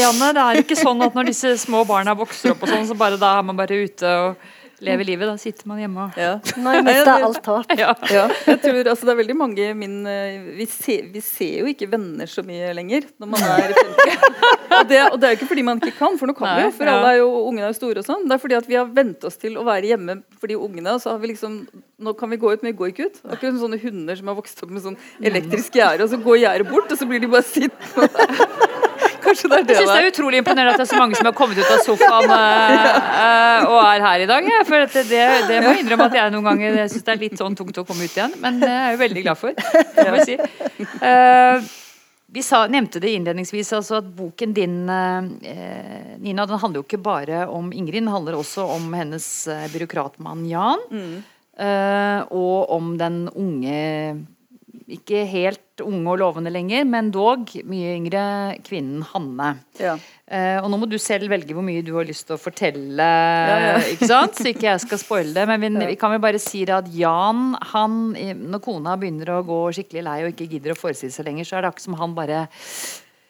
[0.01, 2.97] Janne, det er ikke sånn at når disse små barna vokser opp, og sånn, så
[2.97, 4.49] bare da er man bare ute og
[4.85, 5.29] lever livet.
[5.31, 6.33] Da sitter man hjemme og ja.
[6.57, 7.75] Nå har jeg mista alt håp.
[7.79, 7.93] Ja.
[8.13, 8.25] ja.
[8.49, 11.89] Jeg tror, altså, det er veldig mange min, eh, vi, ser, vi ser jo ikke
[11.93, 14.27] venner så mye lenger når man er 50.
[14.79, 16.67] og, det, og det er jo ikke fordi man ikke kan, for nå kan vi
[16.67, 16.75] jo.
[16.79, 16.99] For ja.
[16.99, 18.27] alle er jo, ungene er jo store og sånn.
[18.27, 20.97] Det er fordi at vi har vent oss til å være hjemme for de ungene.
[20.97, 21.65] Og så har vi liksom
[22.03, 23.19] Nå kan vi gå ut, men vi går ikke ut.
[23.29, 26.41] Akkurat som sånne hunder som har vokst opp med sånn elektrisk gjerde, og så går
[26.41, 28.09] gjerdet bort, og så blir de bare sittende
[29.33, 31.19] Kanskje det er det Jeg syns det er utrolig imponerende at det er så mange
[31.19, 34.49] som har kommet ut av sofaen uh, og er her i dag.
[34.69, 37.39] For det, det, det, må jeg innrømme at jeg noen ganger syns det er litt
[37.41, 38.37] sånn tungt å komme ut igjen.
[38.45, 39.63] Men det er jeg jo veldig glad for.
[39.97, 40.91] Det må jeg si.
[41.01, 41.73] Uh,
[42.33, 47.03] vi sa, nevnte det innledningsvis altså at boken din eh, Nina, den handler jo ikke
[47.05, 50.81] bare om Ingrid, den handler også om hennes eh, byråkratmann Jan.
[50.89, 51.19] Mm.
[51.67, 53.83] Eh, og om den unge
[54.95, 58.25] ikke helt unge og lovende lenger, men dog mye yngre
[58.65, 59.53] kvinnen Hanne.
[59.81, 59.95] Ja.
[60.27, 63.07] Eh, og nå må du selv velge hvor mye du har lyst til å fortelle,
[63.07, 63.77] ja, ja.
[63.95, 64.39] ikke sant?
[64.39, 65.47] så ikke jeg skal spoile det.
[65.51, 68.03] Men vi, vi kan vel bare si at Jan, han,
[68.43, 71.59] når kona begynner å gå skikkelig lei og ikke gidder å forestille seg lenger, så
[71.59, 72.45] er det akkurat som han bare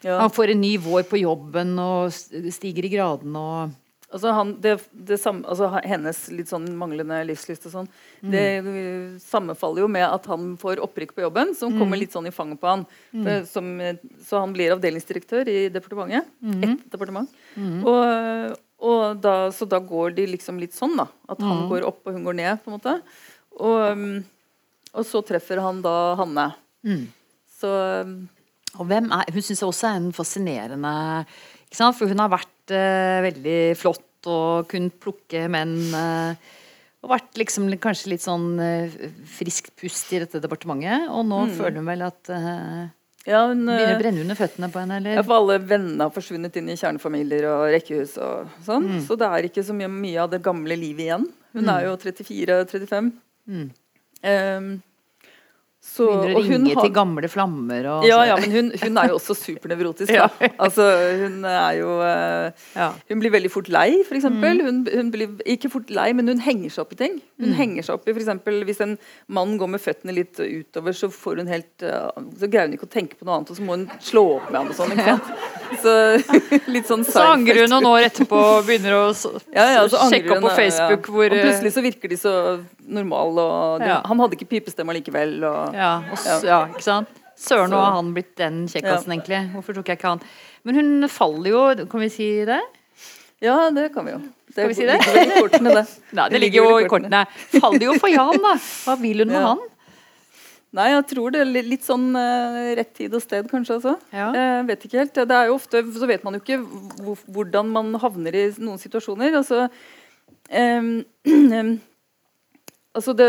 [0.03, 3.79] Han får en ny vår på jobben og stiger i gradene og
[4.13, 7.89] Altså, han, det, det samme, altså, hennes litt sånn manglende livslyst og sånn,
[8.21, 8.33] mm.
[8.35, 8.43] det
[9.25, 11.79] sammenfaller jo med at han får opprykk på jobben, som mm.
[11.81, 12.85] kommer litt sånn i fanget på han.
[13.13, 13.23] Mm.
[13.23, 13.71] For, som,
[14.29, 16.29] så han blir avdelingsdirektør i departementet.
[16.45, 16.61] Mm.
[16.69, 17.33] Ett departement.
[17.57, 17.81] Mm.
[17.89, 18.61] Og,
[18.93, 21.09] og da, så da går de liksom litt sånn, da.
[21.33, 21.73] At han mm.
[21.73, 22.99] går opp og hun går ned, på en måte.
[23.65, 24.05] Og,
[24.93, 26.51] og så treffer han da Hanne.
[27.57, 27.73] Så
[28.81, 30.93] og hvem er, Hun syns jeg også er en fascinerende
[31.77, 35.79] For hun har vært uh, veldig flott og kunnet plukke menn.
[35.91, 36.59] Uh,
[37.03, 41.09] og vært liksom kanskje litt sånn uh, friskt pust i dette departementet.
[41.11, 41.57] Og nå mm.
[41.59, 42.33] føler hun vel at
[43.23, 44.99] ja, hun, begynner å brenne under føttene på henne?
[44.99, 45.19] Eller?
[45.19, 48.89] Ja, for alle vennene har forsvunnet inn i kjernefamilier og rekkehus og sånn.
[48.97, 49.03] Mm.
[49.07, 51.29] Så det er ikke så mye, mye, av det gamle livet igjen.
[51.55, 51.75] Hun mm.
[51.75, 53.13] er jo 34-35.
[53.53, 53.69] Mm.
[54.23, 54.73] Um,
[55.93, 59.11] så, Begynner å ringe har, til gamle flammer og Ja, ja, men hun, hun er
[59.11, 60.13] jo også supernevrotisk.
[60.21, 60.29] ja.
[60.57, 60.87] Altså,
[61.21, 62.87] hun er jo uh, ja.
[63.11, 64.25] Hun blir veldig fort lei, f.eks.
[64.33, 64.47] Mm.
[64.63, 67.19] Hun, hun blir ikke fort lei, men hun henger seg opp i ting.
[67.37, 67.57] Hun mm.
[67.59, 68.33] henger seg opp i f.eks.
[68.71, 68.97] hvis en
[69.37, 72.09] mann går med føttene litt utover, så får hun helt uh,
[72.41, 74.49] Så greier hun ikke å tenke på noe annet, og så må hun slå opp
[74.49, 74.97] med han og sånn.
[74.97, 75.31] ikke sant?
[75.83, 75.97] Så
[76.75, 79.05] litt sånn Så angrer hun noen år etterpå og begynner å
[79.53, 82.35] ja, ja, sjekke opp på Facebook hvor Og plutselig så virker de så
[82.89, 84.01] normale, og ja.
[84.09, 85.39] han hadde ikke pipestemme likevel.
[85.47, 86.63] og ja, og, ja.
[86.73, 87.19] ikke sant?
[87.43, 89.41] Søren, nå har han blitt den kjekkasen, egentlig.
[89.55, 90.23] Hvorfor tok jeg ikke han?
[90.69, 92.61] Men hun faller jo, kan vi si det?
[93.43, 94.21] Ja, det kan vi jo.
[94.53, 94.99] Det Skal vi si det?
[95.01, 95.85] ligger i kortene, det.
[96.17, 97.25] Nei, det, det ligger jo i kortene.
[97.57, 98.55] Faller jo for Jan, da.
[98.85, 99.63] Hva vil hun med han?
[100.73, 103.81] Nei, jeg tror det er litt sånn uh, rett tid og sted, kanskje.
[103.81, 103.97] altså.
[104.15, 104.31] Ja.
[104.37, 105.19] Jeg vet ikke helt.
[105.19, 106.61] Det er jo ofte, Så vet man jo ikke
[107.35, 109.35] hvordan man havner i noen situasjoner.
[109.43, 110.93] altså um,
[111.27, 111.75] um,
[112.93, 113.27] Altså det,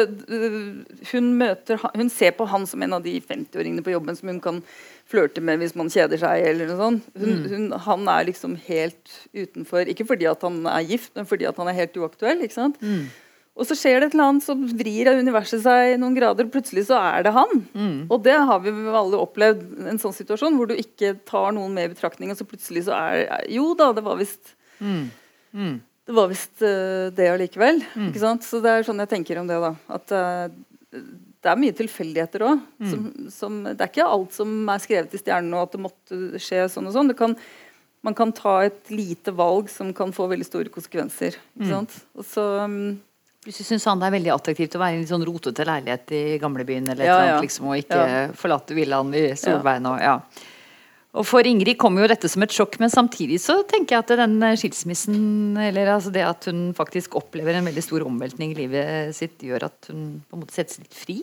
[1.14, 4.42] hun, møter, hun, ser på han som en av de 50-åringene på jobben som hun
[4.44, 4.58] kan
[5.08, 6.44] flørte med hvis man kjeder seg.
[6.50, 7.06] eller noe sånt.
[7.16, 7.46] Hun, mm.
[7.54, 9.88] hun, han er liksom helt utenfor.
[9.88, 12.44] Ikke fordi at han er gift, men fordi at han er helt uaktuell.
[12.44, 12.82] ikke sant?
[12.84, 13.08] Mm.
[13.54, 16.54] Og så skjer det et eller annet, så vrir av universet seg noen grader, og
[16.56, 17.52] plutselig så er det han.
[17.78, 17.98] Mm.
[18.10, 19.62] Og det har vi alle opplevd,
[19.92, 22.98] en sånn situasjon hvor du ikke tar noen med i betraktning, og så plutselig så
[22.98, 25.04] er Jo da, det var visst mm.
[26.08, 27.84] Mm det var visst uh, det allikevel.
[27.96, 28.10] Mm.
[28.10, 28.46] Ikke sant?
[28.48, 29.60] Så det er sånn jeg tenker om det.
[29.64, 31.04] da, At uh,
[31.44, 32.66] det er mye tilfeldigheter òg.
[32.84, 33.06] Mm.
[33.30, 36.90] Det er ikke alt som er skrevet i stjernene, og at det måtte skje sånn
[36.92, 37.16] og sånn.
[37.20, 37.38] Kan,
[38.04, 41.40] man kan ta et lite valg som kan få veldig store konsekvenser.
[41.56, 41.74] Ikke mm.
[41.74, 41.98] sant?
[42.20, 42.48] Og så...
[42.68, 42.78] Um,
[43.44, 46.22] Plutselig syns han det er veldig attraktivt å være i en sånn rotete leilighet i
[46.40, 47.40] gamlebyen eller ja, ja.
[47.44, 48.22] liksom, og ikke ja.
[48.40, 49.90] forlate villaen i Solveien.
[49.92, 50.14] Og, ja.
[51.14, 54.14] Og For Ingrid kommer jo dette som et sjokk, men samtidig så tenker jeg at
[54.24, 59.14] den skilsmissen, eller altså det at hun faktisk opplever en veldig stor omveltning i livet
[59.14, 61.20] sitt, gjør at hun på en måte settes litt fri?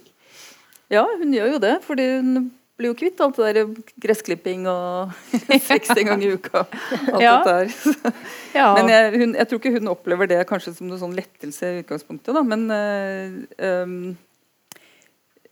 [0.95, 1.75] Ja, hun gjør jo det.
[1.87, 5.11] fordi hun blir jo kvitt alt det der gressklipping og
[5.69, 6.63] seks en gang i uka.
[7.11, 7.35] alt ja.
[7.43, 8.15] dette her.
[8.61, 8.69] ja.
[8.79, 11.83] Men jeg, hun, jeg, tror ikke hun opplever det kanskje som noen sånn lettelse i
[11.83, 12.45] utgangspunktet, da.
[12.47, 13.99] Men øh, øh,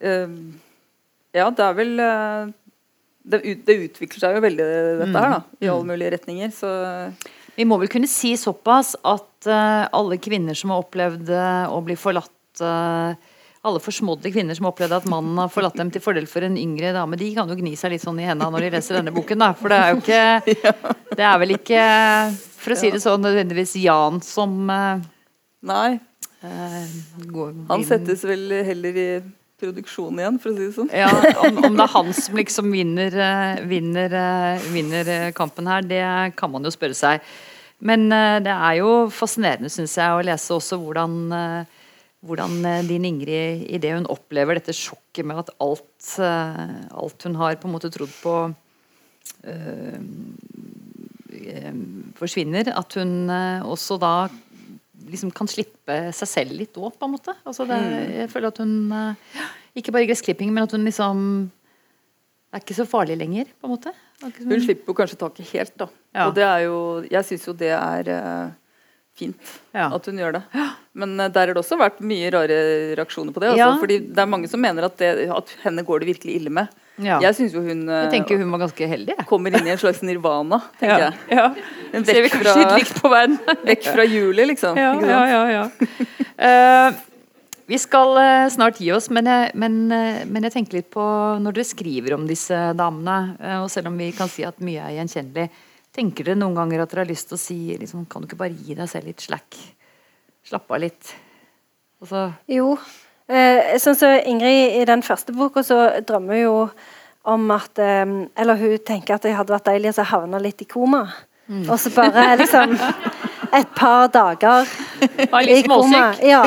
[0.08, 0.40] øh,
[1.36, 1.94] ja, det er vel
[3.28, 4.68] det, det, utvikler seg jo veldig,
[5.02, 5.90] dette her, da, i alle mm.
[5.92, 6.52] mulige retninger.
[6.54, 6.70] Så
[7.58, 11.80] Vi må vel kunne si såpass at uh, alle kvinner som har opplevd uh, å
[11.84, 13.12] bli forlatt uh,
[13.68, 16.56] alle forsmådde kvinner som har opplevd at mannen har forlatt dem til fordel for en
[16.56, 19.12] yngre dame, de kan jo gni seg litt sånn i hendene når de leser denne
[19.12, 19.50] boken, da.
[19.58, 20.74] For det er jo ikke
[21.18, 21.82] Det er vel ikke,
[22.62, 25.98] for å si det sånn, nødvendigvis Jan som Nei.
[26.38, 29.08] Han settes vel heller i
[29.58, 30.90] produksjon igjen, for å si det sånn.
[30.94, 31.10] Ja,
[31.42, 35.86] om, om, det er han som liksom vinner, uh, vinner, uh, vinner uh, kampen her,
[35.86, 36.02] det
[36.38, 37.24] kan man jo spørre seg.
[37.78, 38.08] Men
[38.42, 41.12] det er jo fascinerende, syns jeg, å lese også hvordan,
[42.26, 42.56] hvordan
[42.88, 47.76] din Ingrid idet hun opplever dette sjokket med at alt, alt hun har på en
[47.76, 48.34] måte trodd på
[52.18, 52.72] forsvinner.
[52.74, 54.12] At hun også da
[55.12, 57.34] liksom kan slippe seg selv litt òg, på en måte.
[57.48, 58.12] Altså det, mm.
[58.22, 59.46] jeg føler at hun eh,
[59.78, 63.74] Ikke bare gressklipping, men at hun liksom Det er ikke så farlig lenger, på en
[63.76, 63.92] måte.
[64.22, 65.90] Hun slipper jo kanskje taket helt, da.
[66.16, 66.26] Ja.
[66.28, 66.78] Og det er jo
[67.10, 68.50] Jeg syns jo det er uh,
[69.18, 69.88] fint ja.
[69.88, 70.44] at hun gjør det.
[70.98, 72.58] Men uh, der har det også vært mye rare
[72.98, 73.54] reaksjoner på det.
[73.54, 73.78] Altså, ja.
[73.80, 76.72] fordi det er mange som mener at, det, at henne går det virkelig ille med.
[76.98, 77.18] Ja.
[77.22, 79.14] Jeg syns jo hun Jeg tenker hun var ganske heldig.
[79.30, 81.10] Kommer inn i en slags nirvana, tenker ja.
[81.12, 81.38] jeg.
[81.38, 82.02] Ja.
[82.08, 83.38] Ser vi kanskje litt likt på verden.
[83.70, 84.78] vekk fra juli, liksom.
[84.78, 85.62] Ja, ja, ja, ja.
[86.42, 86.98] uh,
[87.68, 91.04] vi skal uh, snart gi oss, men jeg, men, uh, men jeg, tenker litt på
[91.42, 93.18] når dere skriver om disse damene,
[93.62, 95.48] og selv om vi kan si at mye er gjenkjennelig,
[95.94, 98.42] tenker dere noen ganger at dere har lyst til å si liksom, Kan du ikke
[98.44, 99.58] bare gi deg selv litt slack?
[100.48, 101.14] Slappe av litt?
[101.98, 102.76] Altså, jo.
[103.28, 106.54] Eh, sånn som så Ingrid i den første boka, så drømmer hun jo
[107.28, 108.04] om at eh,
[108.40, 111.04] Eller hun tenker at det hadde vært deilig å havne litt i koma.
[111.48, 111.66] Mm.
[111.68, 112.74] Og så bare liksom
[113.58, 114.68] et par dager
[115.40, 116.10] i koma.
[116.24, 116.42] Ja.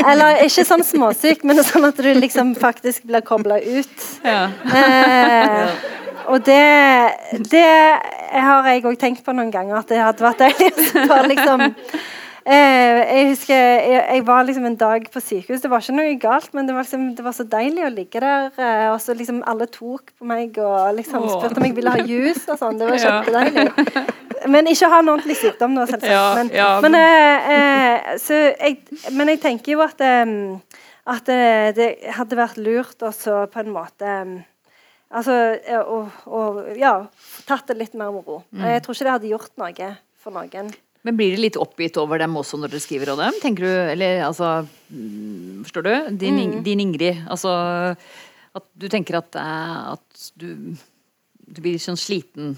[0.00, 4.06] Eller ikke sånn småsyk, men sånn at du liksom faktisk blir kobla ut.
[4.24, 4.46] Ja.
[4.72, 5.74] Eh,
[6.32, 6.62] og det,
[7.50, 7.68] det
[8.32, 10.72] har jeg òg tenkt på noen ganger, at det hadde vært deilig.
[11.10, 11.64] Bare liksom
[12.46, 15.62] jeg husker jeg, jeg, var liksom en dag på sykehus.
[15.62, 18.22] Det var ikke noe galt, men det var, liksom, det var så deilig å ligge
[18.22, 18.48] der.
[18.56, 22.02] Eh, og så liksom alle tok på meg og liksom spurte om jeg ville ha
[22.02, 22.80] juice og sånn.
[22.80, 23.66] Det var kjempedeilig.
[24.50, 26.10] Men ikke ha en ordentlig sykdom nå, selvsagt.
[26.10, 28.78] Ja, men, ja, men, eh, eh jeg,
[29.14, 30.78] men, jeg, tenker jo at, eh,
[31.14, 31.28] at
[31.78, 34.16] det hadde vært lurt også på en måte
[35.12, 35.34] Altså,
[35.92, 36.94] og, og, ja,
[37.44, 38.38] tatt det litt mer med ro.
[38.48, 38.62] Mm.
[38.70, 40.70] Jeg tror ikke det hadde gjort noe for noen.
[41.02, 43.38] Men blir dere litt oppgitt over dem også når dere skriver om dem?
[43.42, 44.60] Tenker du, eller altså
[45.62, 45.94] Forstår du?
[46.20, 46.58] Din, mm.
[46.66, 47.24] din Ingrid.
[47.30, 47.52] Altså
[48.52, 50.76] at du tenker at, eh, at du,
[51.48, 52.54] du, blir sånn sliten,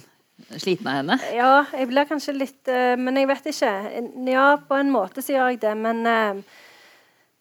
[0.59, 1.19] sliten av henne?
[1.37, 3.73] Ja, jeg blir kanskje litt uh, Men jeg vet ikke.
[4.27, 6.61] Ja, på en måte så gjør jeg det, men uh,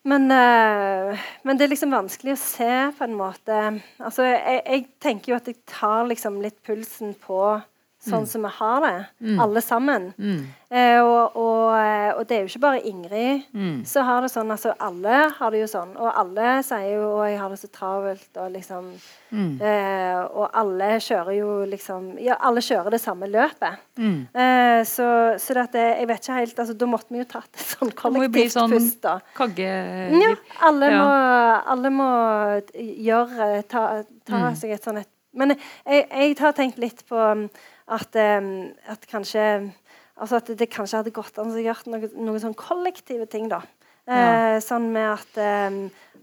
[0.03, 3.59] men, men, det er liksom vanskelig å se, på en måte.
[4.03, 7.37] Altså, jeg, jeg tenker jo at jeg tar liksom litt pulsen på
[8.03, 8.29] sånn mm.
[8.33, 9.39] som vi har det, mm.
[9.39, 10.11] alle sammen.
[10.17, 10.43] Mm.
[10.73, 13.83] Eh, og, og, eh, og, det er jo ikke bare Ingrid mm.
[13.85, 14.49] som har det sånn.
[14.49, 15.91] altså Alle har det jo sånn.
[16.01, 18.87] Og alle sier jo 'Å, jeg har det så travelt', og liksom
[19.29, 19.51] mm.
[19.61, 23.83] eh, Og alle kjører jo liksom Ja, alle kjører det samme løpet.
[24.01, 24.17] Mm.
[24.33, 27.67] Eh, så, så dette, jeg vet ikke helt altså Da måtte vi jo tatt et
[27.75, 29.19] sånn kollektivt sånn pust, da.
[29.37, 29.69] Kagge...
[30.23, 30.33] Ja,
[30.71, 31.03] alle, ja.
[31.03, 31.11] Må,
[31.75, 32.09] alle må
[32.73, 33.85] gjøre Ta,
[34.25, 37.21] ta seg et sånn et Men jeg, jeg har tenkt litt på
[37.87, 39.73] at, at kanskje
[40.19, 43.49] altså at det kanskje hadde gått an å gjøre noen noe sånn kollektive ting.
[43.51, 43.63] da.
[44.05, 44.55] Ja.
[44.55, 45.77] Eh, sånn med at eh,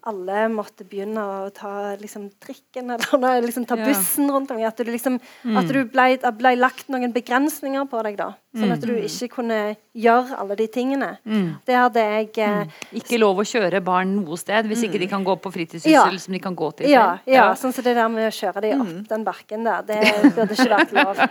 [0.08, 4.66] alle måtte begynne å ta liksom, trikken eller liksom, ta bussen rundt omkring.
[4.68, 5.58] At, du liksom, mm.
[5.60, 8.20] at du ble, ble, lagt noen begrensninger på deg.
[8.20, 9.04] da Sånn at du mm.
[9.06, 9.58] ikke kunne
[9.94, 11.10] gjøre alle de tingene.
[11.22, 11.50] Mm.
[11.66, 12.96] Det hadde jeg eh, mm.
[12.98, 15.12] Ikke lov å kjøre barn noe sted hvis ikke de mm.
[15.12, 16.22] kan gå på fritidssyssel ja.
[16.24, 16.90] som de kan gå til.
[16.90, 19.84] Ja, ja, sånn som det der med å kjøre de opp den bakken der.
[19.86, 20.00] Det
[20.34, 21.22] burde ikke vært lov.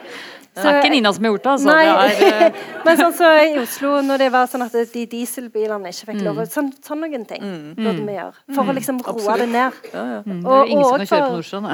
[0.59, 1.67] Så, det er ikke Nina som har gjort det, altså.
[1.69, 1.83] Nei,
[2.19, 2.63] det er, uh...
[2.87, 6.41] men sånn så i Oslo, når det var sånn at de dieselbilene ikke fikk lov
[6.49, 7.45] Sånn, sånn noen ting
[7.77, 8.43] burde vi gjøre.
[8.59, 9.39] For å liksom roe Absolutt.
[9.41, 9.71] det ned.
[9.93, 10.19] Ja, ja.
[10.25, 10.39] Mm.
[10.39, 11.65] Og, det er ingen som kan kjøre på Nordstrand,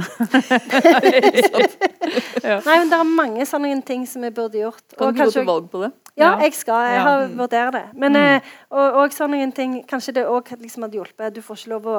[2.66, 4.86] Nei, men det er mange sånne ting som vi burde gjort.
[4.98, 5.92] Kan du gå til valg på det?
[6.16, 6.86] Ja, jeg skal.
[6.94, 7.32] Jeg har ja.
[7.42, 7.84] vurderer det.
[8.00, 8.22] Men mm.
[8.22, 11.36] eh, og, og sånne ting Kanskje det òg liksom hadde hjulpet.
[11.36, 11.98] Du får ikke lov å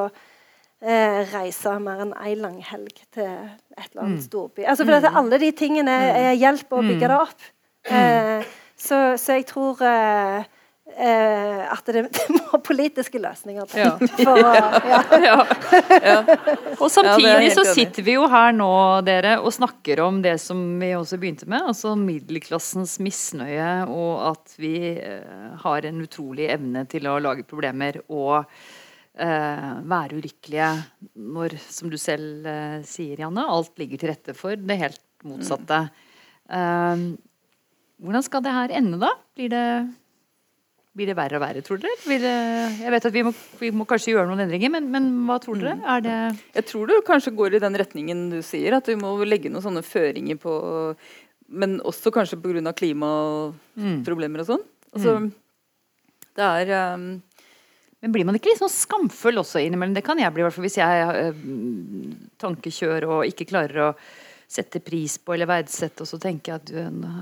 [0.80, 4.26] eh, reise mer enn ei lang helg til et eller annet mm.
[4.28, 4.64] storby.
[4.64, 5.20] Altså, for mm.
[5.20, 6.20] alle de tingene mm.
[6.22, 7.10] er hjelp å bygge mm.
[7.12, 7.50] det opp.
[7.86, 10.48] Eh, så, så, jeg tror eh,
[10.94, 13.82] eh, at det, det, må politiske løsninger til.
[13.82, 13.92] Ja.
[13.98, 14.38] For,
[15.26, 15.36] ja.
[15.90, 16.16] ja.
[16.78, 18.70] Og samtidig så sitter vi jo her nå
[19.06, 24.56] dere, og snakker om det som vi også begynte med, altså middelklassens misnøye, og at
[24.60, 30.72] vi eh, har en utrolig evne til å lage problemer og eh, være ulykkelige
[31.36, 35.86] når, som du selv eh, sier, Janne, alt ligger til rette for det helt motsatte.
[36.46, 37.16] Mm.
[37.98, 39.08] hvordan skal det her ende, da?
[39.34, 39.64] Blir det
[40.96, 41.96] blir det verre og verre, tror dere?
[42.06, 42.32] Det,
[42.80, 45.60] jeg vet at vi må, vi må, kanskje gjøre noen endringer, men, men hva tror
[45.60, 45.76] dere?
[45.76, 46.04] Mm.
[46.06, 46.16] Det
[46.56, 49.64] jeg tror det kanskje går i den retningen du sier, at vi må legge noen
[49.64, 50.56] sånne føringer på
[51.46, 52.72] Men også kanskje pga.
[52.74, 54.64] klimaproblemer og sånn.
[54.96, 55.28] Altså, mm.
[56.36, 57.10] Det er um,
[58.02, 59.94] men blir man ikke litt sånn skamfull også innimellom?
[59.96, 63.90] Det kan jeg bli, i hvert fall hvis jeg uh, tankekjør og ikke klarer å
[64.46, 66.70] sette pris på eller verdsette, og så tenker jeg at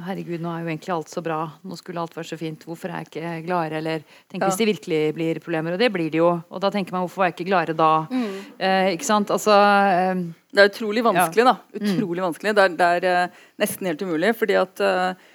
[0.05, 2.93] herregud, nå er jo egentlig alt så bra, nå skulle alt være så fint, hvorfor
[2.93, 3.81] er jeg ikke gladere?
[3.81, 4.51] Eller tenk ja.
[4.51, 6.29] hvis det virkelig blir problemer, og det blir det jo.
[6.53, 7.91] Og da tenker man hvorfor er jeg ikke gladere da?
[8.13, 8.37] Mm.
[8.59, 9.33] Eh, ikke sant?
[9.33, 10.23] Altså eh,
[10.53, 11.55] Det er utrolig vanskelig, ja.
[11.55, 11.81] da.
[11.81, 12.27] Utrolig mm.
[12.29, 12.55] vanskelig.
[12.55, 15.33] Det er, det er uh, nesten helt umulig, fordi at uh,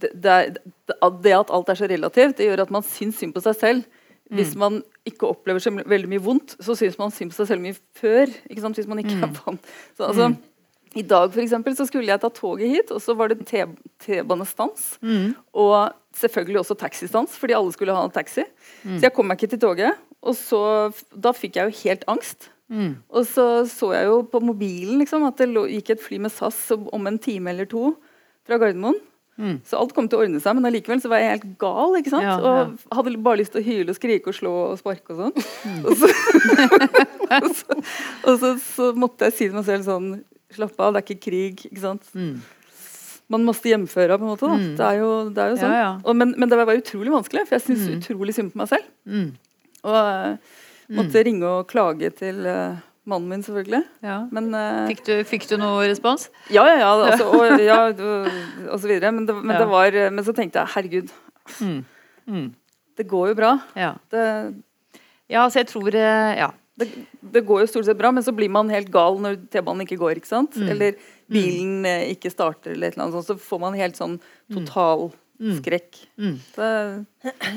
[0.00, 0.56] det, det, er,
[0.94, 4.02] det, at alt er så relativt, det gjør at man syns synd på seg selv.
[4.32, 4.60] Hvis mm.
[4.62, 7.76] man ikke opplever så veldig mye vondt, så syns man synd på seg selv mye
[7.98, 8.32] før.
[8.50, 9.26] Hvis man ikke mm.
[9.28, 9.68] er vant.
[9.94, 10.36] Så, altså, mm.
[10.96, 14.96] I dag for eksempel, så skulle jeg ta toget hit, og så var det T-banestans.
[15.04, 15.36] Mm.
[15.52, 18.46] Og selvfølgelig også taxistans, fordi alle skulle ha en taxi.
[18.82, 18.98] Mm.
[18.98, 20.04] Så jeg kom meg ikke til toget.
[20.26, 20.60] Og så,
[21.12, 22.50] da fikk jeg jo helt angst.
[22.66, 22.96] Mm.
[23.14, 26.64] Og så så jeg jo på mobilen liksom, at det gikk et fly med SAS
[26.74, 27.92] om en time eller to
[28.46, 28.98] fra Gardermoen.
[29.36, 29.56] Mm.
[29.68, 31.96] Så alt kom til å ordne seg, men allikevel så var jeg helt gal.
[31.98, 32.24] ikke sant?
[32.24, 32.62] Ja, ja.
[32.64, 35.34] Og hadde bare lyst til å hyle og skrike og slå og sparke og sånn.
[35.68, 35.82] Mm.
[35.84, 36.10] Og, så,
[37.42, 37.78] og, så,
[38.24, 40.10] og så, så, måtte jeg si til meg selv sånn
[40.56, 41.64] Slapp av, det er ikke krig.
[41.66, 42.04] ikke sant?
[42.14, 42.36] Mm.
[43.34, 44.46] Man måtte hjemføre på en måte.
[44.46, 44.58] da.
[44.62, 44.68] Mm.
[44.78, 45.74] Det er jo, det er jo sånn.
[45.74, 47.96] Ja, og, men, men, det var utrolig vanskelig, for jeg syntes mm.
[47.98, 48.86] utrolig synd på meg selv.
[49.10, 49.26] Mm.
[49.90, 50.54] Og uh,
[50.96, 52.78] måtte ringe og klage til uh,
[53.08, 53.82] mannen min, selvfølgelig.
[54.04, 54.18] Ja.
[54.34, 56.28] Men, uh, fikk, du, fikk, du, noe respons?
[56.52, 56.92] Ja, ja, ja.
[57.06, 59.12] Altså, og, ja og, så videre.
[59.14, 61.12] Men, det, men, det var, men, så tenkte jeg herregud,
[61.60, 61.80] mm.
[62.26, 62.46] Mm.
[62.98, 63.56] det går jo bra.
[63.78, 63.92] Ja.
[64.12, 64.22] Det,
[65.32, 66.52] ja, så jeg tror Ja.
[66.76, 66.90] Det,
[67.32, 69.96] det, går jo stort sett bra, men så blir man helt gal når T-banen ikke
[69.96, 70.18] går.
[70.18, 70.58] ikke sant?
[70.60, 70.66] Mm.
[70.74, 70.98] Eller
[71.32, 72.10] bilen mm.
[72.12, 73.30] ikke starter, eller et eller annet sånt.
[73.30, 74.18] Så får man helt sånn
[74.52, 75.22] total Mm.
[75.36, 75.98] Skrekk.
[76.16, 76.36] Mm.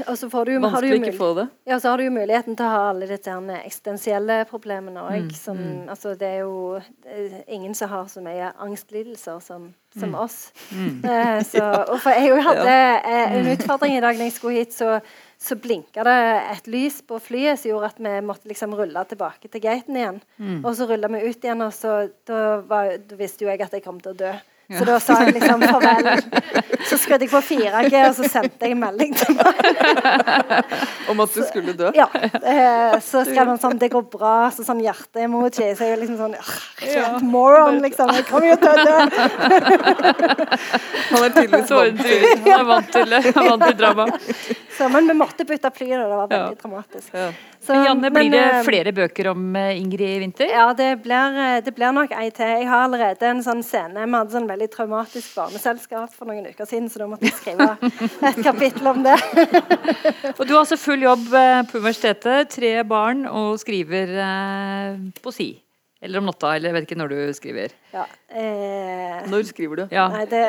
[0.10, 1.46] og så får du, vanskelig å ikke få det.
[1.70, 5.30] Ja, så har du jo muligheten til å ha alle disse eksistensielle problemene òg.
[5.30, 5.62] Mm.
[5.62, 5.86] mm.
[5.94, 10.20] Altså, det er jo det er ingen som har så mye angstlidelser som, som mm.
[10.26, 10.42] oss.
[10.74, 11.02] Mm.
[11.10, 14.76] Eh, så, og for jeg hadde eh, en utfordring i dag når jeg skulle hit,
[14.76, 15.00] så
[15.40, 16.18] så blinka det
[16.52, 20.18] et lys på flyet som gjorde at vi måtte liksom rulle tilbake til gaten igjen.
[20.36, 20.58] Mm.
[20.68, 21.94] Og så rulla vi ut igjen, og så
[22.28, 24.34] da, var, da visste jo jeg at jeg kom til å dø.
[24.78, 26.06] Så da sa jeg liksom farvel.
[26.90, 29.56] Så skrudde jeg på 4G, og så sendte jeg en melding til meg.
[31.10, 31.90] Om at du skulle dø?
[31.98, 32.08] Ja.
[32.14, 35.76] Eh, så skrev han sånn 'Det går bra', så sånn hjerte-emoji.
[35.78, 36.36] Så jeg er liksom sånn
[36.86, 37.20] ja.
[37.22, 38.10] Moron, liksom.
[38.14, 38.98] Jeg kommer jo til å dø.
[41.10, 44.06] Han er tydeligvis vant til, han er vant til, vant til drama.
[44.78, 46.60] Så, men vi måtte bytte fly, og det var veldig ja.
[46.62, 47.14] dramatisk.
[47.14, 47.32] Ja.
[47.60, 50.46] Så, Janne, blir det eh, flere bøker om Ingrid Ingrid Winther?
[50.46, 52.48] Ja, det blir, eh, det blir nok ei til.
[52.48, 54.06] Jeg har allerede en sånn scene.
[54.06, 57.70] Vi hadde sånn veldig traumatisk barneselskap for noen uker siden, så da måtte jeg skrive
[58.28, 59.16] et kapittel om det.
[60.38, 64.14] og du har altså full jobb på universitetet, tre barn, og skriver
[65.24, 65.52] på si.
[66.02, 67.74] Eller om natta, eller jeg vet ikke når du skriver.
[67.92, 69.86] Ja, eh, når skriver du?
[69.92, 70.08] Ja.
[70.14, 70.46] Nei, det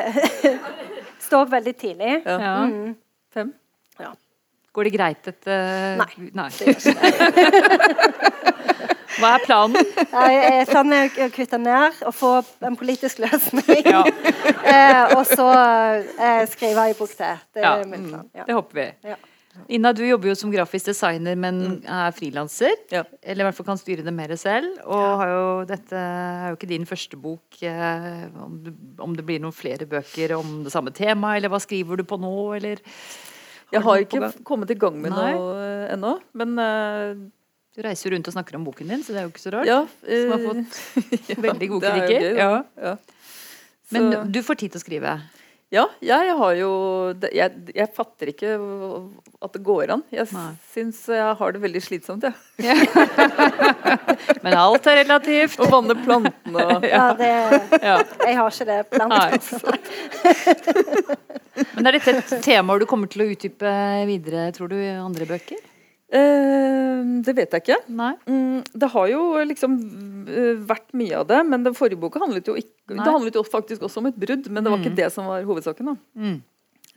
[1.25, 2.13] står opp veldig tidlig.
[2.23, 2.53] Ja.
[2.71, 2.93] Mm.
[3.35, 3.51] Fem?
[3.99, 4.13] Ja.
[4.71, 6.07] Går det greit etter Nei.
[6.31, 6.47] Nei.
[6.55, 8.37] Det gjør ikke
[9.21, 9.91] Hva er planen?
[10.71, 12.31] Planen er å kutte ned og få
[12.67, 13.83] en politisk løsning.
[13.85, 14.01] Ja.
[14.73, 17.43] eh, og så eh, skrive ei bok til.
[17.53, 18.25] Det er min plan.
[18.37, 18.47] Ja.
[18.47, 18.87] Det håper vi.
[19.13, 19.19] Ja.
[19.67, 21.73] Inna, du jobber jo som grafisk designer, men mm.
[21.91, 22.77] er frilanser.
[22.91, 23.03] Ja.
[23.21, 24.77] Eller i hvert fall kan styre det mer selv.
[24.85, 27.59] Og har jo, dette er jo ikke din første bok.
[27.59, 28.71] Eh, om, du,
[29.03, 32.19] om, det blir noen flere bøker om det samme temaet, eller hva skriver du på
[32.21, 32.79] nå, eller
[33.71, 35.29] jeg har ikke kommet i gang med Nei.
[35.31, 37.21] noe uh, ennå, men uh,
[37.71, 39.51] Du reiser jo rundt og snakker om boken din, så det er jo ikke så
[39.55, 39.69] rart.
[39.69, 40.71] Ja, eh, som har fått
[41.31, 42.33] ja, veldig gode kritikker.
[42.35, 42.49] Ja.
[42.75, 42.97] ja.
[43.95, 45.13] Men du får tid til å skrive?
[45.71, 46.69] Ja, jeg har jo
[47.31, 48.57] Jeg, jeg fatter ikke
[49.39, 50.03] at det går an.
[50.11, 50.27] Jeg
[50.73, 52.35] syns jeg har det veldig slitsomt, jeg.
[52.59, 52.75] Ja.
[54.43, 55.55] Men alt er relativt.
[55.63, 57.31] Å vanne plantene og Ja, det.
[57.71, 59.39] Jeg har ikke det plantene.
[61.71, 63.71] Men er dette et tema du kommer til å utdype
[64.11, 65.70] videre, tror du, i andre bøker?
[66.11, 67.79] Eh, det vet jeg ikke.
[67.95, 68.13] Nei.
[68.75, 69.75] det har jo liksom
[70.27, 73.45] uh, vært mye av det, men den forrige boka handlet jo, ikke, det handlet jo
[73.47, 74.49] faktisk også om et brudd.
[74.51, 74.85] Men det var mm.
[74.85, 75.95] ikke det som var hovedsaken.
[76.19, 76.39] Mm.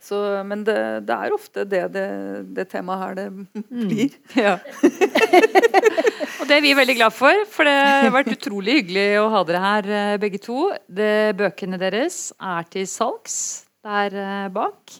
[0.05, 2.05] Så, men det, det, er ofte det, det,
[2.53, 3.87] det temaet her det mm.
[3.89, 4.17] blir.
[4.45, 4.57] Ja.
[6.39, 9.41] og det er vi veldig glad for, for det har vært utrolig hyggelig å ha
[9.47, 10.69] dere her eh, begge to.
[11.39, 13.37] Bøkene deres er til salgs
[13.85, 14.99] der eh, bak.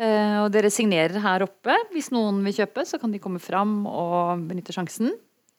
[0.00, 1.76] Eh, og dere signerer her oppe.
[1.92, 5.12] Hvis noen vil kjøpe, så kan de komme fram og benytte sjansen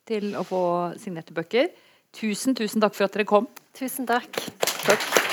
[0.10, 0.64] til å få
[1.02, 1.70] signerte bøker.
[2.18, 3.48] Tusen, tusen takk for at dere kom.
[3.78, 4.42] Tusen takk.
[4.82, 5.31] Takk.